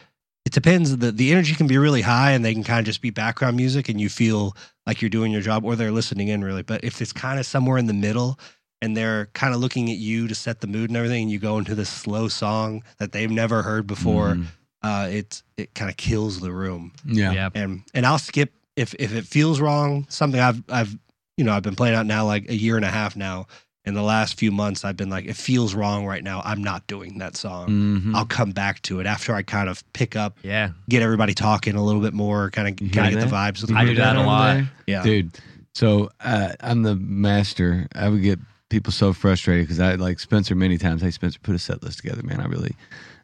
[0.48, 0.96] it depends.
[0.98, 3.58] the The energy can be really high, and they can kind of just be background
[3.58, 4.56] music, and you feel
[4.88, 6.64] like you're doing your job, or they're listening in really.
[6.64, 8.40] But if it's kind of somewhere in the middle,
[8.82, 11.40] and they're kind of looking at you to set the mood and everything, and you
[11.40, 14.46] go into this slow song that they've never heard before, Mhm.
[14.84, 17.32] uh, it it kind of kills the room Yeah.
[17.34, 17.50] yeah.
[17.54, 20.06] and and I'll skip if if it feels wrong.
[20.10, 20.98] Something I've I've
[21.38, 23.46] you know, I've been playing out now like a year and a half now.
[23.88, 26.42] In the last few months, I've been like, it feels wrong right now.
[26.44, 27.70] I'm not doing that song.
[27.70, 28.16] Mhm.
[28.16, 30.72] I'll come back to it after I kind of pick up, Yeah.
[30.90, 33.54] get everybody talking a little bit more, kind of kind of get the that?
[33.56, 33.70] vibes.
[33.70, 34.54] You I do that a lot.
[34.56, 34.70] there?
[34.88, 35.04] Yeah.
[35.04, 35.38] dude.
[35.74, 37.88] So uh, I'm the master.
[37.96, 41.02] I would get people so frustrated because I like Spencer many times.
[41.02, 42.42] Hey, Spencer, put a set list together, man.
[42.42, 42.76] I really,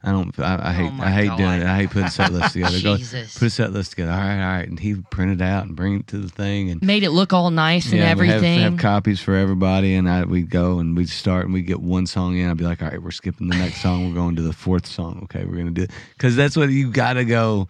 [0.05, 0.37] I don't.
[0.37, 0.91] I, I oh hate.
[0.99, 1.65] Oh I hate doing it.
[1.65, 2.81] I hate putting set lists together.
[2.81, 4.11] Go put a set list together.
[4.11, 4.67] All right, all right.
[4.67, 6.81] And he print it out and bring it to the thing and.
[6.81, 8.59] Made it look all nice and Yeah, we everything.
[8.59, 11.79] have, have copies for everybody, and I we'd go and we'd start and we'd get
[11.79, 12.49] one song in.
[12.49, 14.09] I'd be like, all right, we're skipping the next song.
[14.09, 15.21] We're going to the fourth song.
[15.23, 17.69] Okay, we're gonna do it because that's what you got to go.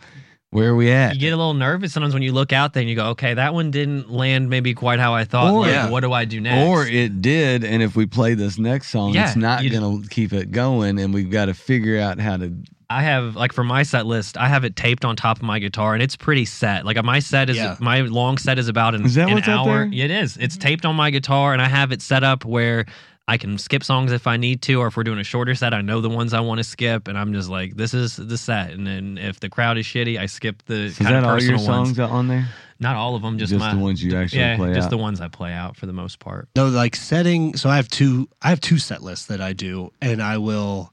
[0.53, 1.13] Where are we at?
[1.15, 3.33] You get a little nervous sometimes when you look out there and you go, okay,
[3.33, 5.51] that one didn't land maybe quite how I thought.
[5.51, 5.89] Or- Like, Yeah.
[5.89, 6.67] what do I do next?
[6.67, 10.07] Or it did, and if we play this next song, Yeah, it's not going to
[10.09, 12.53] keep it going, and we've got to figure out how to.
[12.89, 15.57] I have like for my set list, I have it taped on top of my
[15.57, 16.85] guitar, and it's pretty set.
[16.85, 17.75] Like my set is Yeah.
[17.79, 19.79] my long set is about an, Is that an what's up hour.
[19.79, 19.85] there?
[19.87, 20.37] Yeah, it is.
[20.37, 22.85] It's taped on my guitar, and I have it set up where
[23.28, 25.74] I can skip songs if I need to, or if we're doing a shorter set,
[25.74, 28.38] I know the ones I want to skip, and I'm just like, this is the
[28.38, 28.71] set.
[28.71, 31.41] And then if the crowd is shitty, I skip the Is kind that of all
[31.41, 31.95] your personal ones.
[31.95, 32.49] songs on there?
[32.80, 34.89] Not all of them, just, Just my, the ones you actually yeah, play just out?
[34.89, 36.49] the ones I play out for the most part.
[36.57, 37.55] No, like setting.
[37.55, 38.28] So I have two.
[38.41, 40.91] I have two set lists that I do, and I will.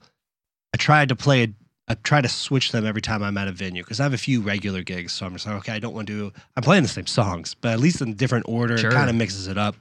[0.72, 1.52] I try to play.
[1.88, 4.18] I try to switch them every time I'm at a venue because I have a
[4.18, 5.12] few regular gigs.
[5.14, 6.32] So I'm just like, okay, I don't want to.
[6.56, 8.78] I'm playing the same songs, but at least in different order.
[8.78, 8.90] Sure.
[8.90, 9.74] It kind of mixes it up.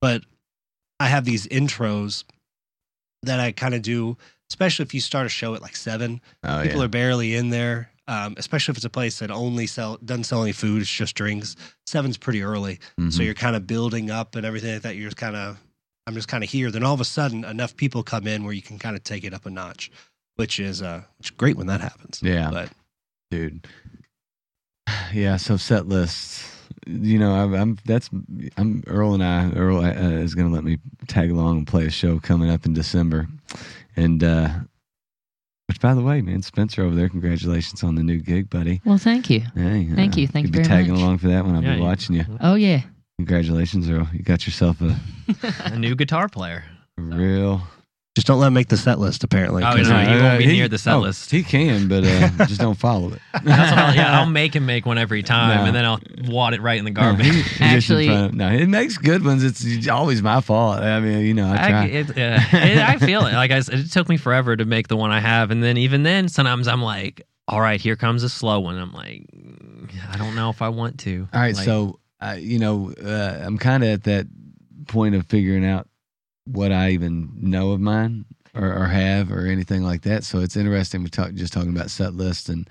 [0.00, 0.22] But
[1.00, 2.22] I have these intros
[3.24, 4.16] that I kind of do,
[4.50, 6.20] especially if you start a show at like seven.
[6.44, 6.84] Oh People yeah.
[6.84, 7.90] are barely in there.
[8.06, 11.14] Um, especially if it's a place that only sell doesn't sell any food, it's just
[11.14, 11.54] drinks.
[11.86, 12.78] Seven's pretty early.
[12.98, 13.24] So Mhm.
[13.24, 14.96] you're kind of building up and everything like that.
[14.96, 15.58] You're just kind of,
[16.08, 16.70] I'm just kind of here.
[16.72, 19.22] Then all of a sudden, enough people come in where you can kind of take
[19.22, 19.92] it up a notch,
[20.36, 22.20] which is uh, which is great when that happens.
[22.22, 22.50] Yeah.
[22.50, 22.70] But
[23.30, 23.66] dude.
[25.12, 26.44] Yeah, so set lists.
[26.90, 28.10] You know, I'm, I'm that's
[28.56, 29.50] I'm Earl and I.
[29.52, 30.78] Earl uh, is going to let me
[31.08, 33.28] tag along and play a show coming up in December,
[33.96, 34.48] and uh
[35.68, 38.80] which, by the way, man, Spencer over there, congratulations on the new gig, buddy.
[38.84, 39.40] well, thank you.
[39.54, 40.26] Hey, Thank you.
[40.26, 41.54] Thank you'll you be tagging along for that one.
[41.54, 42.24] I'll Yeah, be watching you.
[42.40, 42.80] Oh yeah.
[43.18, 44.08] Congratulations, Earl.
[44.12, 44.98] You got yourself a
[45.66, 46.64] A new guitar player.
[46.96, 47.62] real.
[48.16, 49.22] Just don't let him make the set list.
[49.24, 51.30] Apparently, Oh, 'cause no, he- he won't be near the set oh, list.
[51.30, 53.20] He can, but uh, just don't follow it.
[53.32, 55.64] That's what I'll, yeah, I'll make him make one every time, No.
[55.66, 57.26] and then I'll wad it right in the No, garbage.
[57.26, 59.44] he- he in Actually- front of- no, it makes good ones.
[59.44, 60.80] It's always my fault.
[60.80, 61.84] I mean, you know, I I, try.
[61.86, 62.12] it, uh,
[62.56, 63.32] it- I feel it.
[63.34, 66.02] Like I it took me forever to make the one I have, and then even
[66.02, 70.16] then, sometimes I'm like, "All right, here comes a slow one." I'm like, "Mm, I
[70.16, 71.28] don't know if I want to.
[71.32, 74.26] All right, Like, so uh, you know, uh, I'm kind of at that
[74.88, 75.86] point of figuring out
[76.52, 78.24] what I even know of mine
[78.54, 80.24] or, or have or anything like that.
[80.24, 81.02] So it's interesting.
[81.02, 82.68] We talk just talking about set lists and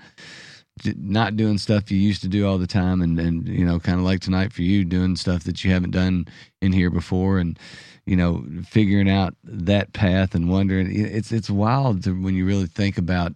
[0.96, 3.98] not doing stuff you used to do all the time, and and you know, kind
[3.98, 6.26] of like tonight for you, doing stuff that you haven't done
[6.62, 7.58] in here before, and
[8.06, 10.88] you know, figuring out that path and wondering.
[10.90, 13.34] It's it's wild to, when you really think about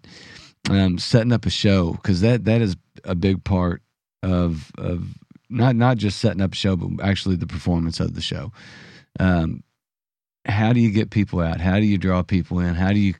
[0.70, 3.82] um, setting up a show because that that is a big part
[4.22, 5.08] of of
[5.50, 8.52] not not just setting up a show, but actually the performance of the show.
[9.20, 9.62] Um,
[10.46, 11.60] how do you get people out?
[11.60, 12.74] How do you draw people in?
[12.74, 13.14] How do you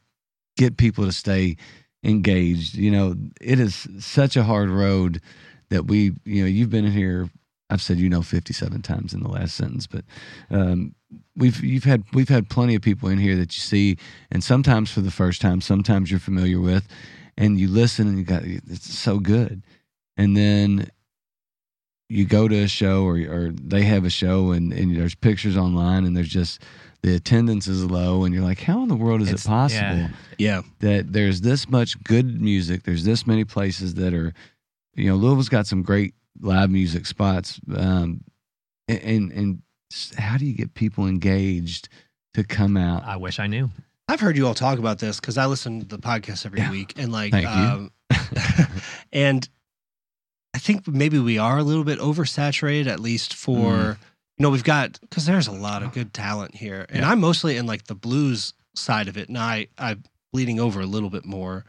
[0.57, 1.57] get people to stay
[2.03, 2.75] engaged?
[2.75, 5.21] You know, it is such a hard road
[5.71, 7.31] that we, you know, you've been in here.
[7.71, 10.05] I've said you know 57 times in the last sentence, but
[10.51, 10.95] um,
[11.35, 13.97] we've you've had we've had plenty of people in here that you see,
[14.31, 16.87] and sometimes for the first time, sometimes you're familiar with,
[17.39, 19.63] and you listen and you got it's so good,
[20.17, 20.91] and then
[22.09, 25.57] you go to a show or or they have a show and, and there's pictures
[25.57, 26.61] online and there's just
[27.05, 29.97] the attendance is low and you're like how in the world is It's- it possible
[29.99, 30.09] yeah.
[30.39, 34.33] yeah, that there's this much good music there's this many places that are
[34.97, 38.25] you know louisville's got some great live music spots um
[38.89, 39.63] and and, and
[40.19, 41.89] how do you get people engaged
[42.33, 43.71] to come out I wish I knew.
[44.09, 46.71] I've heard you all talk about this because I listen to the podcast every Yeah.
[46.71, 47.51] week, and like, Thank you.
[47.53, 47.91] um,
[49.13, 49.49] and
[50.55, 53.97] I think maybe we are a little bit oversaturated, at least for Mm.
[54.39, 57.11] You know we've got because there's a lot of good talent here, and Yeah.
[57.11, 60.87] I'm mostly in like the blues side of it, and I I'm bleeding over a
[60.87, 61.65] little bit more.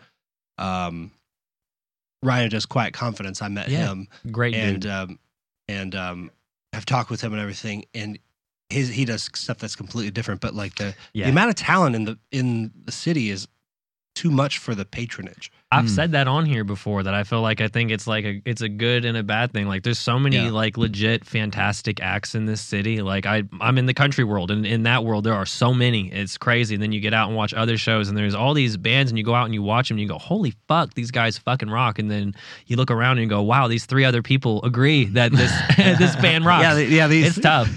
[0.57, 1.11] Um,
[2.23, 3.41] Ryan does Quiet Confidence.
[3.41, 3.87] I met Yeah.
[3.89, 4.91] him, Great and dude.
[4.91, 5.19] um,
[5.67, 6.31] and um,
[6.73, 8.17] I've talked with him and everything, and
[8.69, 11.25] his he does stuff that's completely different, but like the Yeah.
[11.25, 13.47] the amount of talent in the in the city is
[14.15, 15.51] too much for the patronage.
[15.71, 15.89] I've Mm.
[15.89, 18.61] said that on here before that I feel like I think it's like a it's
[18.61, 19.67] a good and a bad thing.
[19.67, 20.51] Like there's so many Yeah.
[20.51, 23.01] like legit fantastic acts in this city.
[23.01, 26.11] Like I I'm in the country world and in that world there are so many.
[26.13, 26.75] It's crazy.
[26.75, 29.17] And then you get out and watch other shows and there's all these bands and
[29.17, 31.69] you go out and you watch them and you go, "Holy fuck, these guys fucking
[31.69, 32.35] rock." And then
[32.67, 35.51] you look around and you go, "Wow, these three other people agree that this
[35.99, 37.07] this band rocks." Yeah, the- yeah.
[37.07, 37.69] These it's tough.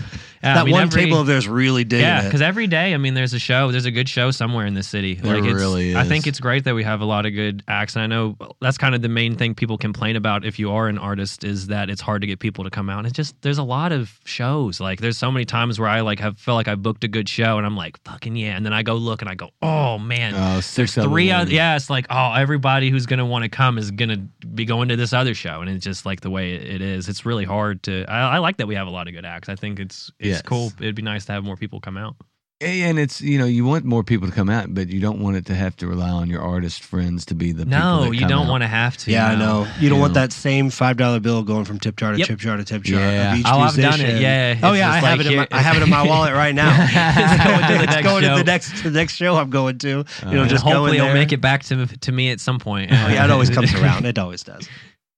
[0.43, 2.95] Yeah, I that mean, one every- table of theirs really digging Yeah, because every day,
[2.95, 3.71] I mean, there's a show.
[3.73, 5.15] There's a good show somewhere in the city.
[5.15, 7.63] There like it's, really I think it's great that we have a lot of good
[7.69, 10.71] acts, and I know that's kind of the main thing people complain about if you
[10.73, 12.99] are an artist is that it's hard to get people to come out.
[12.99, 14.81] And it's just there's a lot of shows.
[14.81, 17.29] Like there's so many times where I like have felt like I booked a good
[17.29, 19.99] show, and I'm like fucking yeah, and then I go look and I go oh
[19.99, 20.35] man.
[20.37, 23.79] Oh, six other Three other, yeah, it's like oh, everybody who's gonna want to come
[23.79, 24.19] is gonna
[24.55, 27.09] be going to this other show, and it's just like the way it is.
[27.09, 28.05] It's really hard to.
[28.09, 29.49] I, I like that we have a lot of good acts.
[29.49, 30.43] I think it's it's Yes.
[30.43, 30.73] cool.
[30.79, 32.17] It'd be nice to have more people come out.
[32.61, 35.37] And it's you know you want more people to come out, but you don't want
[35.37, 38.15] it to have to rely on your artist friends to be the people No, that
[38.15, 38.51] you come don't out.
[38.51, 39.13] want to have to.
[39.13, 39.69] yeah, I know.
[39.79, 42.27] You don't want that same five dollar bill going from tip jar to Yep.
[42.27, 43.33] tip jar to tip jar Yeah.
[43.35, 44.23] of each Oh, I've done it, musician.
[44.23, 44.59] yeah.
[44.61, 45.31] Oh It's yeah, I just have like it.
[45.31, 46.75] In my, here- I have it in my wallet right now.
[46.89, 48.37] It's going to the It's next going to show.
[48.39, 49.89] the next to the next show I'm going to.
[49.89, 51.15] You Uh, know, And just go in hopefully it'll there.
[51.15, 52.91] make it back to to me at some point.
[52.91, 54.05] Oh yeah, it always comes around.
[54.05, 54.69] It always does.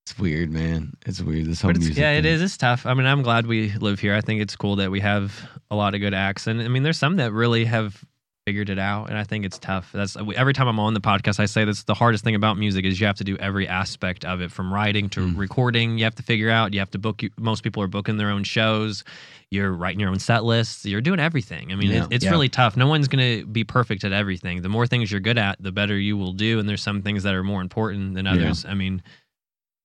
[0.07, 0.95] It's weird, man.
[1.07, 1.47] It's weird.
[1.47, 1.97] This whole music.
[1.97, 2.25] yeah, thing.
[2.25, 2.43] is.
[2.43, 2.85] It's tough.
[2.87, 4.15] I mean, I'm glad we live here.
[4.15, 6.83] I think it's cool that we have a lot of good acts, and I mean,
[6.83, 8.03] there's some that really have
[8.47, 9.93] figured it out, and I think it's tough.
[9.93, 12.85] That's every time I'm on the podcast, I say that's the hardest thing about music
[12.87, 15.37] is you have to do every aspect of it, from writing to Mm.
[15.39, 15.99] recording.
[15.99, 16.73] You have to figure out.
[16.73, 17.23] You have to book.
[17.39, 19.05] Most people are booking their own shows.
[19.51, 20.85] You're writing your own set lists.
[20.87, 21.71] You're doing everything.
[21.71, 22.05] I mean, Yeah.
[22.05, 22.31] it, it's Yeah.
[22.31, 22.77] really tough.
[22.77, 24.63] No one's going to be perfect at everything.
[24.63, 26.59] The more things you're good at, the better you will do.
[26.59, 28.33] And there's some things that are more important than Yeah.
[28.33, 28.65] others.
[28.65, 29.03] I mean,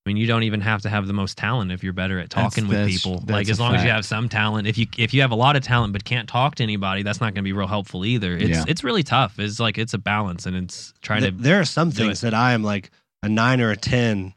[0.06, 2.30] I mean, you don't even have to have the most talent if you're better at
[2.30, 3.18] That's- talking with that's- people.
[3.18, 5.34] that's Like as long as you have some talent, if you if you have a
[5.36, 8.04] lot of talent but can't talk to anybody, that's not going to be real helpful
[8.04, 8.36] either.
[8.36, 8.64] It's Yeah.
[8.68, 9.38] it's really tough.
[9.40, 11.42] It's like it's a balance, and it's trying Th- to.
[11.42, 12.90] there are some do things that I am like
[13.24, 14.34] a nine or a ten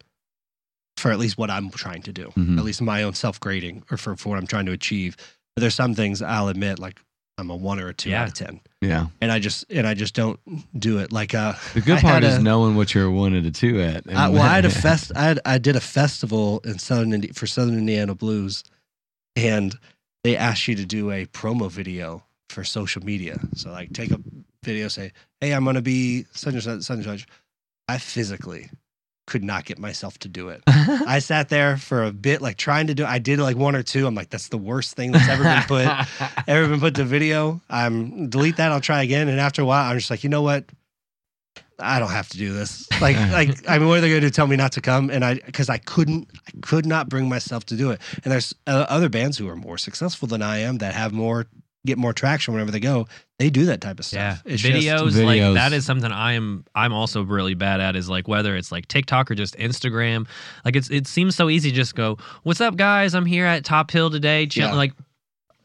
[0.98, 2.58] for at least what I'm trying to do, Mhm.
[2.58, 5.16] at least my own self grading or for, for what I'm trying to achieve.
[5.56, 7.00] But there's some things I'll admit like
[7.40, 8.22] I'm a one or a two Yeah.
[8.24, 9.08] out of ten, Yeah.
[9.22, 10.40] and I just and I just don't
[10.80, 11.12] do it.
[11.12, 13.52] Like uh, The good I part is a- knowing what you're a one and a
[13.52, 14.04] two at.
[14.14, 15.12] I, well, I had a fest.
[15.16, 18.64] I had, I did a festival in southern Indi- for Southern Indiana blues,
[19.36, 19.76] and
[20.24, 23.40] they asked you to do a promo video for social media.
[23.56, 24.20] So like, take a
[24.64, 27.28] video, say, "Hey, I'm going to be such and such, such and such."
[27.88, 28.70] I physically
[29.30, 30.64] could not get myself to do it.
[30.68, 33.06] I sat there for a bit, like trying to do.
[33.06, 34.08] I did like one or two.
[34.08, 35.88] I'm like, that's the worst thing that's ever been put
[36.48, 37.62] ever been put to video.
[37.70, 38.72] I'm delete that.
[38.72, 39.30] I'll try again.
[39.30, 40.66] And after a while, I'm just like, you know what?
[41.78, 42.90] I don't have to do this.
[43.00, 44.32] Like, like I mean, what are they going to do?
[44.32, 45.10] Tell me not to come?
[45.10, 48.02] And I, because I couldn't, I could not bring myself to do it.
[48.24, 51.48] And there's uh, other bands who are more successful than I am that have more,
[51.86, 53.08] get more traction whenever they go.
[53.38, 54.44] They do that type of Yeah, stuff.
[54.46, 55.26] It's just- videos, Videos.
[55.26, 56.66] like that is something I am.
[56.76, 57.96] I'm also really bad at.
[57.96, 60.28] Is like whether it's like TikTok or just Instagram.
[60.66, 61.70] Like it's it seems so easy.
[61.70, 63.16] to Just go, what's up, guys?
[63.16, 64.46] I'm here at Top Hill today.
[64.46, 64.72] Chilling.
[64.72, 64.78] Yeah.
[64.78, 64.94] Like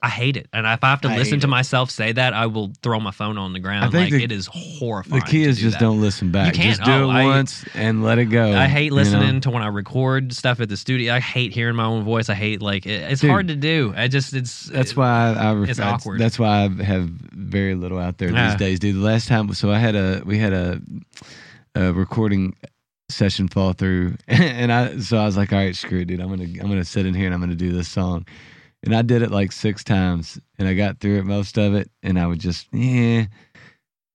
[0.04, 1.50] I hate it, and if I have to I listen to it.
[1.50, 3.86] myself say that, I will throw my phone on the ground.
[3.86, 5.20] I think Like the- it is horrifying.
[5.22, 5.84] the key is just that.
[5.84, 6.54] don't listen back.
[6.54, 6.68] can't.
[6.76, 8.52] Just do Oh, it I- once and let it go.
[8.56, 8.96] I hate you know?
[8.96, 11.14] listening to when I record stuff at the studio.
[11.14, 12.28] I hate hearing my own voice.
[12.28, 13.30] I hate like it, it's Dude.
[13.30, 13.94] hard to do.
[13.96, 16.20] I just it's That's why I, I ref- It's that's- awkward.
[16.20, 18.50] That's why I have very little out there Yeah.
[18.50, 18.96] these days, dude.
[18.96, 20.80] The last time, so I had a we had a,
[21.74, 22.54] a recording
[23.08, 26.20] session fall through, and I so I was like, all right, screw it, dude.
[26.20, 28.26] I'm gonna I'm gonna sit in here and I'm gonna do this song,
[28.84, 31.90] and I did it like six times, and I got through it most of it,
[32.02, 33.26] and I would just yeah,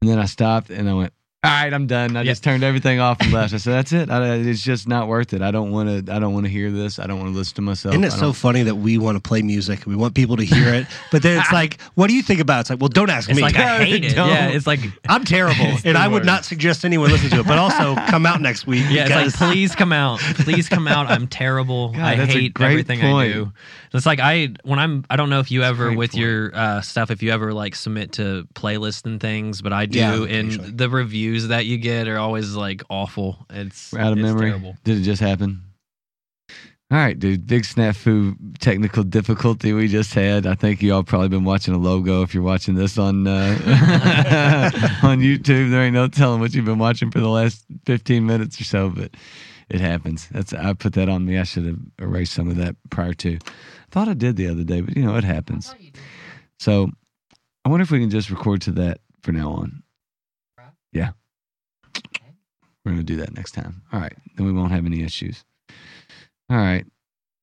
[0.01, 1.13] and then I stopped and I went.
[1.41, 2.17] All right, I'm done.
[2.17, 2.31] I Yeah.
[2.31, 3.53] just turned everything off and left.
[3.53, 4.09] I said, "That's it.
[4.09, 5.41] I, it's just not worth it.
[5.41, 6.13] I don't want to.
[6.13, 6.99] I don't want to hear this.
[6.99, 9.21] I don't want to listen to myself." Isn't it so funny that we want to
[9.25, 9.85] play music?
[9.87, 12.57] We want people to hear it, but then it's like, what do you think about
[12.57, 12.59] it?
[12.61, 13.41] It's like, well, don't ask it's me.
[13.43, 14.15] like I hate it.
[14.15, 14.27] Don't.
[14.27, 17.47] Yeah, it's like I'm terrible, and I would not suggest anyone listen to it.
[17.47, 18.83] But also, come out next week.
[18.89, 21.07] Yeah, it's like please come out, please come out.
[21.09, 21.93] I'm terrible.
[21.93, 23.29] God, I hate everything point.
[23.31, 23.53] I do.
[23.93, 26.21] It's like I when I'm I don't know if you ever with point.
[26.21, 29.97] your uh, stuff if you ever like submit to playlists and things, but I do,
[29.99, 30.71] Yeah, and occasionally.
[30.71, 30.89] the
[31.29, 33.45] reviews that you get are always like awful.
[33.49, 34.49] It's out of it's memory.
[34.49, 34.75] Terrible.
[34.83, 35.63] Did it just happen?
[36.91, 37.45] All right, dude.
[37.45, 40.47] Big snafu technical difficulty we just had.
[40.47, 42.23] I think you all probably been watching a logo.
[42.23, 43.31] If you're watching this on uh,
[45.03, 48.59] on YouTube, there ain't no telling what you've been watching for the last 15 minutes
[48.59, 48.89] or so.
[48.89, 49.11] But
[49.69, 50.27] it happens.
[50.29, 51.37] That's I put that on me.
[51.37, 53.35] I should have erased some of that prior to.
[53.35, 55.75] I thought I did the other day, but you know it happens.
[56.57, 56.89] So
[57.65, 59.83] I wonder if we can just record to that for now on.
[60.91, 61.11] Yeah.
[62.83, 63.81] We're going to do that next time.
[63.91, 64.15] All right.
[64.35, 65.43] Then we won't have any issues.
[66.49, 66.85] All right.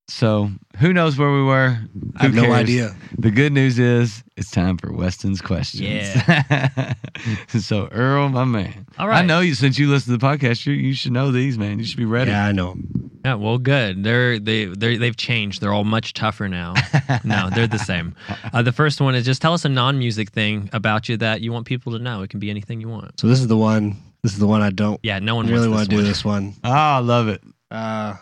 [0.09, 1.77] So who knows where we were?
[2.15, 2.95] I have Who no idea.
[3.17, 5.81] The good news is it's time for Weston's questions.
[5.81, 6.93] Yeah.
[7.49, 8.87] so Earl, my man.
[8.97, 9.19] All right.
[9.19, 11.79] I know you since you listen to the podcast, you, you should know these, man.
[11.79, 12.31] You should be ready.
[12.31, 12.77] Yeah, I know.
[13.25, 14.05] Yeah, well, good.
[14.05, 15.59] They're they they they've changed.
[15.61, 16.75] They're all much tougher now.
[17.25, 18.15] no, they're the same.
[18.53, 21.51] Uh, the first one is just tell us a non-music thing about you that you
[21.51, 22.21] want people to know.
[22.21, 23.19] It can be anything you want.
[23.19, 23.97] So this is the one.
[24.23, 26.55] This is the one I don't Yeah, no one really want to do this one.
[26.63, 27.41] Oh, I love it.
[27.69, 28.15] Uh,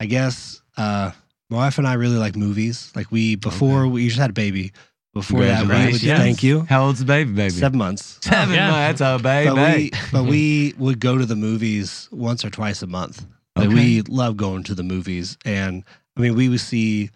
[0.00, 1.10] I guess uh,
[1.50, 2.90] my wife and I really like movies.
[2.96, 4.72] Like we before we just had a baby.
[5.12, 6.18] Before that, we would, Congratulations.
[6.20, 6.60] thank you.
[6.68, 7.50] How old's the baby, baby?
[7.50, 8.18] Seven months.
[8.22, 8.70] Seven Yeah.
[8.70, 9.00] months.
[9.00, 9.50] That's a baby.
[9.50, 13.26] But we but we would go to the movies once or twice a month.
[13.56, 13.74] Like, Okay.
[13.74, 15.82] we love going to the movies, and
[16.16, 17.10] I mean we would see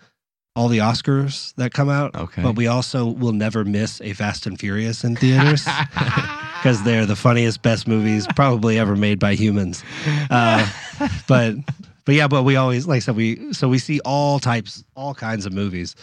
[0.56, 2.14] all the Oscars that come out.
[2.16, 2.42] Okay.
[2.42, 5.64] But we also will never miss a Fast and Furious in theaters
[6.58, 9.84] because they're the funniest, best movies probably ever made by humans.
[10.30, 10.68] Uh,
[11.28, 11.54] but
[12.06, 15.14] but yeah, but we always like I said we so we see all types, all
[15.14, 15.94] kinds of movies.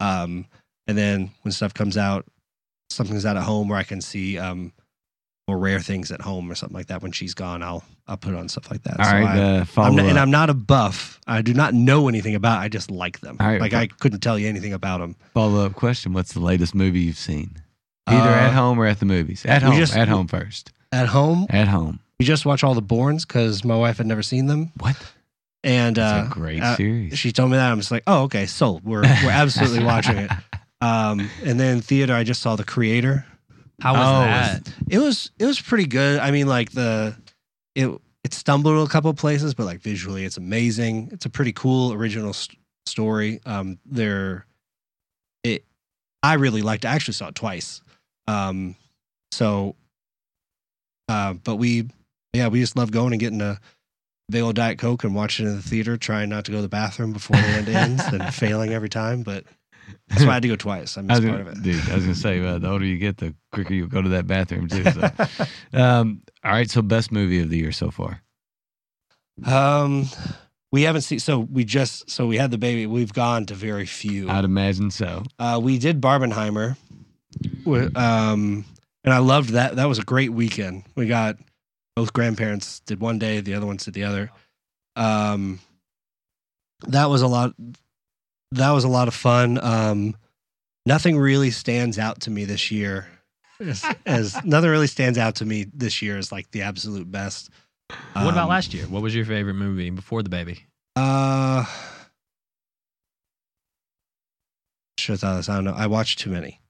[0.00, 0.46] Um,
[0.86, 2.24] and then when stuff comes out,
[2.90, 4.72] something's out at home where I can see um
[5.48, 7.02] more rare things at home or something like that.
[7.02, 8.98] When she's gone, I'll I'll put on stuff like that.
[9.00, 9.24] All So right.
[9.38, 10.18] I, uh, follow I'm not, and.
[10.18, 11.20] I'm not a buff.
[11.26, 12.58] I do not know anything about.
[12.60, 13.36] I just like them.
[13.40, 15.16] All right, like I couldn't tell you anything about them.
[15.34, 16.12] follow up question.
[16.12, 17.56] What's the latest movie you've seen?
[18.06, 19.44] Either Uh, at home or at the movies.
[19.46, 19.76] At home.
[19.76, 20.72] just- at home first.
[20.92, 22.00] At home, At home.
[22.18, 24.96] we just watch all the Bournes because my wife had never seen them, What?
[25.64, 27.18] And That's uh, a great uh, series.
[27.18, 27.70] she told me that.
[27.70, 28.84] I'm just like, oh, okay, sold.
[28.84, 30.30] We're we're absolutely watching it.
[30.82, 33.26] Um, and then theater, I just saw The Creator.
[33.82, 34.72] How was Oh, that?
[34.88, 36.18] It was it was pretty good.
[36.20, 37.14] I mean, like the
[37.74, 37.90] it
[38.24, 41.10] it stumbled a couple places, but like visually, it's amazing.
[41.12, 43.40] It's a pretty cool original st- story.
[43.44, 44.46] Um, there,
[45.44, 45.66] it
[46.22, 46.86] I really liked.
[46.86, 46.88] it.
[46.88, 47.82] I actually saw it twice.
[48.26, 48.74] Um,
[49.32, 49.76] so,
[51.10, 51.90] uh, but we
[52.32, 53.58] yeah we just love going and getting a
[54.30, 56.62] big old diet coke and watching it in the theater, trying not to go to
[56.62, 59.22] the bathroom before the end ends and failing every time.
[59.22, 59.44] But
[60.08, 60.96] that's why I had to go twice.
[60.96, 61.62] I I missed was part of it.
[61.62, 64.08] dude, I was gonna say, uh, the older you get, the quicker you go to
[64.10, 64.84] that bathroom too.
[64.84, 65.10] So.
[65.72, 68.22] um, all right, so best movie of the year so far.
[69.44, 70.08] Um,
[70.72, 71.18] we haven't seen.
[71.18, 72.86] So we just so we had the baby.
[72.86, 74.28] We've gone to very few.
[74.28, 75.24] I'd imagine so.
[75.38, 76.76] Uh, we did Barbenheimer,
[77.96, 78.64] um,
[79.04, 79.76] and I loved that.
[79.76, 80.84] That was a great weekend.
[80.94, 81.36] We got
[82.00, 84.30] both grandparents did one day, the other ones did the other.
[84.96, 85.60] Um,
[86.88, 87.52] that was a lot.
[88.52, 89.62] That was a lot of fun.
[89.62, 90.16] Um,
[90.86, 93.06] nothing really stands out to me this year.
[93.60, 97.50] As, as nothing really stands out to me this year as like the absolute best.
[98.14, 98.86] What about Um, last year?
[98.86, 100.64] What was your favorite movie before the baby?
[100.96, 101.66] Uh,
[104.98, 105.50] should have thought this.
[105.50, 105.74] I don't know.
[105.76, 106.60] I watched too many.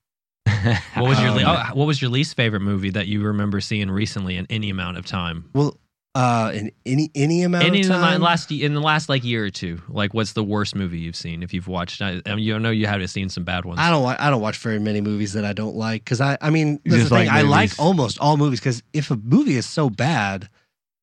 [0.46, 3.90] What was your Um, oh, what was your least favorite movie that you remember seeing
[3.90, 5.48] recently in any amount of time?
[5.54, 5.76] Well,
[6.14, 8.20] uh, in any any amount Any of in the time.
[8.20, 11.42] last in the last like year or two, like what's the worst movie you've seen
[11.42, 12.02] if you've watched?
[12.02, 13.78] I, I mean, you know you haven't seen some bad ones.
[13.80, 14.04] I don't.
[14.04, 16.36] I don't watch very many movies that I don't like because I.
[16.40, 17.26] I mean, that's the thing.
[17.26, 20.48] like I like almost all movies because if a movie is so bad,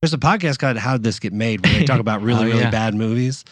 [0.01, 2.47] there's a podcast called "How Did This Get Made" where they talk about really, Oh,
[2.47, 2.69] really yeah.
[2.69, 3.45] bad movies.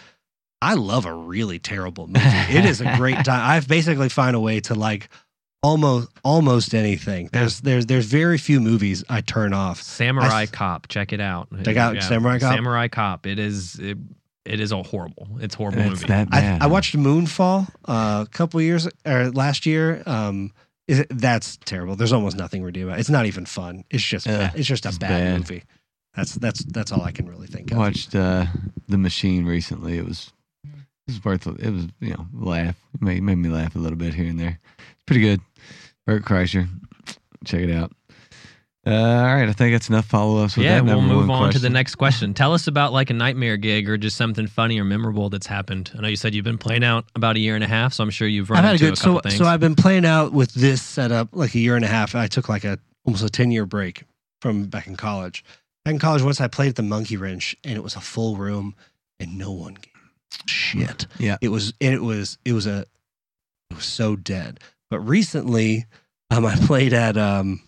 [0.62, 2.20] I love a really terrible movie.
[2.26, 3.50] it is a great time.
[3.50, 5.08] I've basically find a way to like
[5.66, 7.30] almost almost anything.
[7.34, 9.82] There's there's there's very few movies I turn off.
[9.82, 11.47] Samurai I- Cop, check it out.
[11.63, 12.53] Check out Samurai Cop?
[12.55, 13.26] Samurai Cop.
[13.26, 13.97] It is it,
[14.45, 15.28] it is a horrible.
[15.39, 16.07] It's a horrible It's movie.
[16.07, 16.61] that I, bad.
[16.61, 20.03] I watched Moonfall uh, a couple years or last year.
[20.05, 20.51] Um,
[20.88, 21.95] is it, that's terrible.
[21.95, 22.99] There's almost nothing redeemable.
[22.99, 23.84] It's not even fun.
[23.89, 25.38] It's just Yeah, it's just a it's bad, bad.
[25.39, 25.63] movie.
[26.16, 27.78] That's that's that's all I can really think of.
[27.80, 28.45] watched uh,
[28.88, 29.97] The Machine recently.
[29.97, 30.32] It was
[30.63, 30.72] it
[31.07, 34.13] was worth it was you know laugh it made, made me laugh a little bit
[34.13, 34.59] here and there.
[34.78, 35.41] It's pretty good.
[36.06, 36.68] Bert Kreischer,
[37.45, 37.91] check it out.
[38.88, 40.56] Uh, all right, I think that's enough follow ups.
[40.58, 42.36] yeah, that we'll move one on to the next question.
[42.36, 45.91] Tell us about like a nightmare gig or just something funny or memorable that's happened.
[45.97, 48.03] I know you said you've been playing out about a year and a half, so
[48.03, 49.38] I'm sure you've run I've had a into good a couple so things.
[49.38, 52.14] so I've been playing out with this setup like a year and a half.
[52.14, 54.03] I took like a almost a ten year break
[54.41, 55.43] from back in college.
[55.84, 58.38] Back in college, once I played at the Monkey Wrench, and it was a full
[58.38, 58.76] room,
[59.20, 59.93] and no one gave
[60.45, 61.08] shit.
[61.18, 61.38] Yeah.
[61.41, 62.86] it was it was it was a
[63.72, 64.60] it was so dead.
[64.90, 65.86] But recently,
[66.30, 67.62] um, I played at um,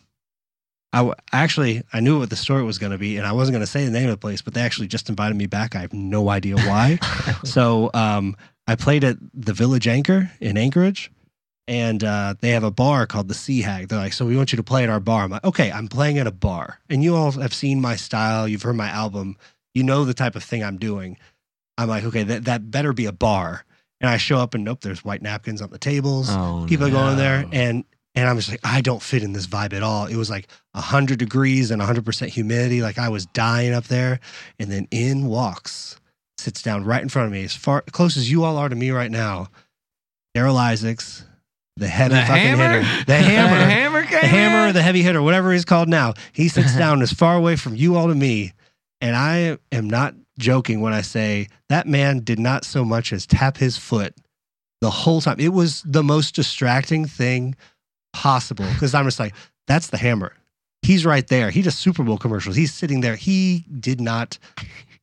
[0.94, 3.54] I w- actually I knew what the story was going to be, and I wasn't
[3.54, 5.76] going to say the name of the place, but they actually just invited me back.
[5.76, 7.00] I have no idea why.
[7.44, 8.36] so um,
[8.68, 11.12] I played at the Village Anchor in Anchorage,
[11.68, 13.90] and uh, they have a bar called the Sea Hag.
[13.90, 15.88] They're like, "So we want you to play at our bar." I'm like, "Okay, I'm
[15.88, 18.48] playing at a bar," and you all have seen my style.
[18.48, 19.38] You've heard my album.
[19.74, 21.18] You know the type of thing I'm doing.
[21.78, 23.66] I'm like, "Okay, that that better be a bar."
[24.00, 26.92] And I show up, and nope, there's white napkins on the tables Oh, people are
[26.92, 27.84] going there and
[28.14, 30.06] and I'm just like I don't fit in this vibe at all.
[30.08, 34.20] It was like hundred degrees and hundred percent humidity, like I was dying up there.
[34.60, 36.00] And then in walks,
[36.38, 38.76] sits down right in front of me, as far close as you all are to
[38.76, 39.48] me right now.
[40.36, 41.26] Darryl Isaacs,
[41.78, 45.22] the heavy the fucking hammer, hitter, the hammer, the hammer, the hammer, the heavy hitter,
[45.22, 46.14] whatever he's called now.
[46.34, 48.54] He sits down as far away from you all to me,
[49.02, 53.26] and I am not joking when I say that man did not so much as
[53.26, 54.16] tap his foot
[54.82, 55.40] the whole time.
[55.40, 57.56] It was the most distracting thing
[58.14, 59.34] possible because I'm just like,
[59.68, 60.34] that's the hammer.
[60.84, 61.50] He's right there.
[61.50, 62.56] He does Super Bowl commercials.
[62.56, 63.16] He's sitting there.
[63.16, 64.38] He did not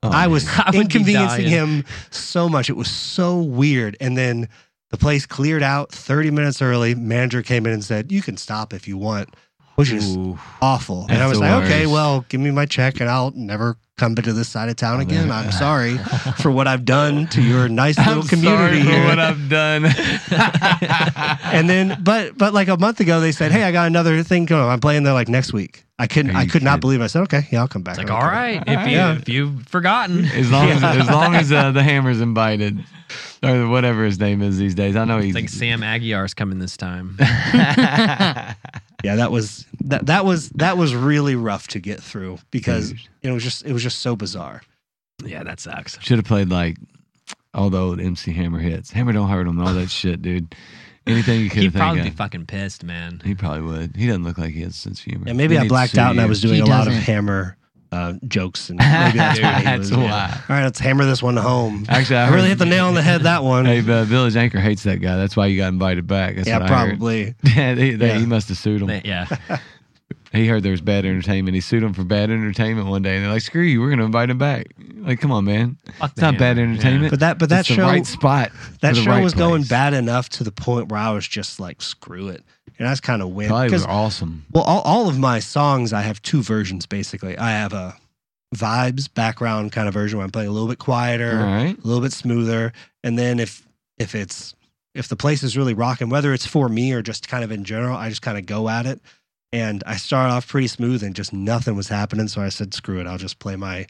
[0.05, 2.69] Oh, I was I inconveniencing him so much.
[2.69, 3.97] It was so weird.
[4.01, 4.49] And then
[4.91, 6.95] the place cleared out 30 minutes early.
[6.95, 9.35] Manager came in and said, You can stop if you want,
[9.77, 10.39] which is Ooh.
[10.63, 11.07] awful.
[11.09, 14.15] and I was the like, Okay, well, give me my check and I'll never come
[14.17, 15.31] to this side of town again.
[15.31, 15.99] I'm sorry
[16.39, 19.05] for what I've done to your nice I'm little community sorry for here.
[19.07, 19.85] what I've done.
[21.53, 24.47] and then, but but like a month ago, they said, "Hey, I got another thing
[24.47, 24.69] going.
[24.69, 26.35] I'm playing there like next week." I couldn't.
[26.35, 27.01] I you could not believe.
[27.01, 27.05] It.
[27.05, 28.97] I said, "Okay, yeah, I'll come back." It's like, I'll all come back." if you
[28.97, 29.13] Yeah.
[29.17, 30.95] if you've forgotten, as long as Yeah.
[31.01, 32.83] as long as uh, the hammer's invited,
[33.45, 34.97] or whatever his name is these days.
[34.97, 37.17] I know I he's think Sam Aguiar's coming this time.
[39.05, 43.01] yeah, that was that that was that was really rough to get through because Dude.
[43.23, 44.63] it was just it was just so bizarre.
[45.25, 46.01] yeah, that sucks.
[46.03, 46.77] Should have played like
[47.53, 48.91] all the old MC Hammer hits.
[48.91, 50.55] Hammer don't hurt him, all that shit, dude.
[51.07, 52.17] Anything you could He'd probably think be of.
[52.17, 53.21] fucking pissed, man.
[53.23, 53.95] He probably would.
[53.95, 55.25] He doesn't look like he has a sense of humor.
[55.29, 57.03] And maybe He I blacked out and I was doing He a lot of doesn't.
[57.03, 57.59] hammer
[57.95, 59.97] uh, jokes and maybe that's, Dude, why that's was, yeah.
[60.11, 60.41] why.
[60.49, 61.87] All right, let's hammer this one home.
[61.89, 63.65] Actually, I, I really hit the nail on the head that one.
[63.65, 65.17] Hey, uh, Village Anchor hates that guy.
[65.17, 66.37] That's why you got invited back.
[66.37, 67.35] That's yeah, what I probably.
[67.57, 68.19] Yeah, they, they, Yeah.
[68.19, 68.89] he must have sued him.
[68.89, 69.27] They- yeah,
[70.33, 71.55] He heard there was bad entertainment.
[71.55, 74.01] He sued him for bad entertainment one day, and they're like, "Screw you, we're going
[74.01, 74.67] to invite him back."
[74.97, 76.73] Like, come on, man, Fuck it's not the bad hammer.
[76.73, 77.11] entertainment.
[77.13, 78.51] But that but that it's the show right spot.
[78.81, 81.81] that show right was going bad enough to the point where I was just like,
[81.81, 82.43] screw it.
[82.79, 83.51] And that's kind of weird.
[83.51, 84.47] Probably were awesome.
[84.53, 87.39] well, all, all of my songs, I have two versions basically.
[87.39, 87.97] I have a
[88.55, 91.77] vibes background kind of version where I'm playing a little bit quieter, right.
[91.77, 92.73] a little bit smoother,
[93.03, 93.67] and then if
[93.99, 94.55] if it's
[94.95, 97.65] if the place is really rocking, whether it's for me or just kind of in
[97.65, 99.01] general, I just kind of go at it.
[99.53, 102.27] And I start off pretty smooth, and just nothing was happening.
[102.27, 103.07] So I said, "Screw it!
[103.07, 103.87] I'll just play my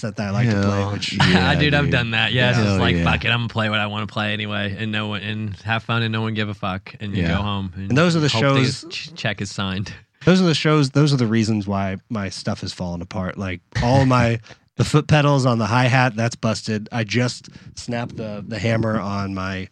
[0.00, 2.32] that I like to play." Hell Which Yeah, dude, I've done that.
[2.32, 3.04] Yeah, it's Hell just like yeah.
[3.04, 5.54] fuck it, I'm gonna play what I want to play anyway, and no one and
[5.62, 7.36] have fun, and no one give a fuck, and you Yeah.
[7.36, 7.72] go home.
[7.76, 9.92] And those are the hope shows- ch- check is signed.
[10.24, 13.60] those are the shows those are the reasons why my stuff is fallen apart like
[13.82, 14.38] all my
[14.76, 19.34] the foot pedals on the hi-hat that's busted i just snapped the the hammer on
[19.34, 19.66] my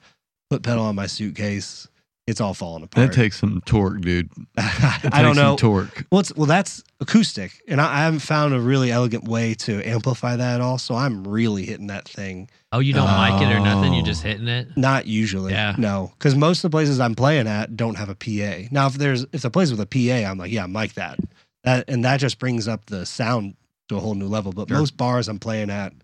[0.51, 1.87] foot pedal on my suitcase
[2.31, 3.09] it's all falling apart.
[3.09, 4.31] That takes some torque, dude.
[4.57, 6.07] I don't takes some know torque.
[6.11, 9.83] well, it's, well that's acoustic and I, I haven't found a really elegant way to
[9.89, 13.51] amplify that at all so i'm really hitting that thing Oh, you don't mic it
[13.53, 13.95] or nothing.
[13.95, 14.07] You're Oh.
[14.07, 14.77] just hitting it.
[14.77, 15.75] not usually Yeah.
[15.79, 18.95] no because most of the places i'm playing at don't have a pa now if
[18.95, 21.19] there's if the place with a pa i'm like yeah mic that
[21.65, 23.55] that and that just brings up the sound
[23.89, 24.77] to a whole new level but Sure.
[24.79, 25.95] most bars i'm playing at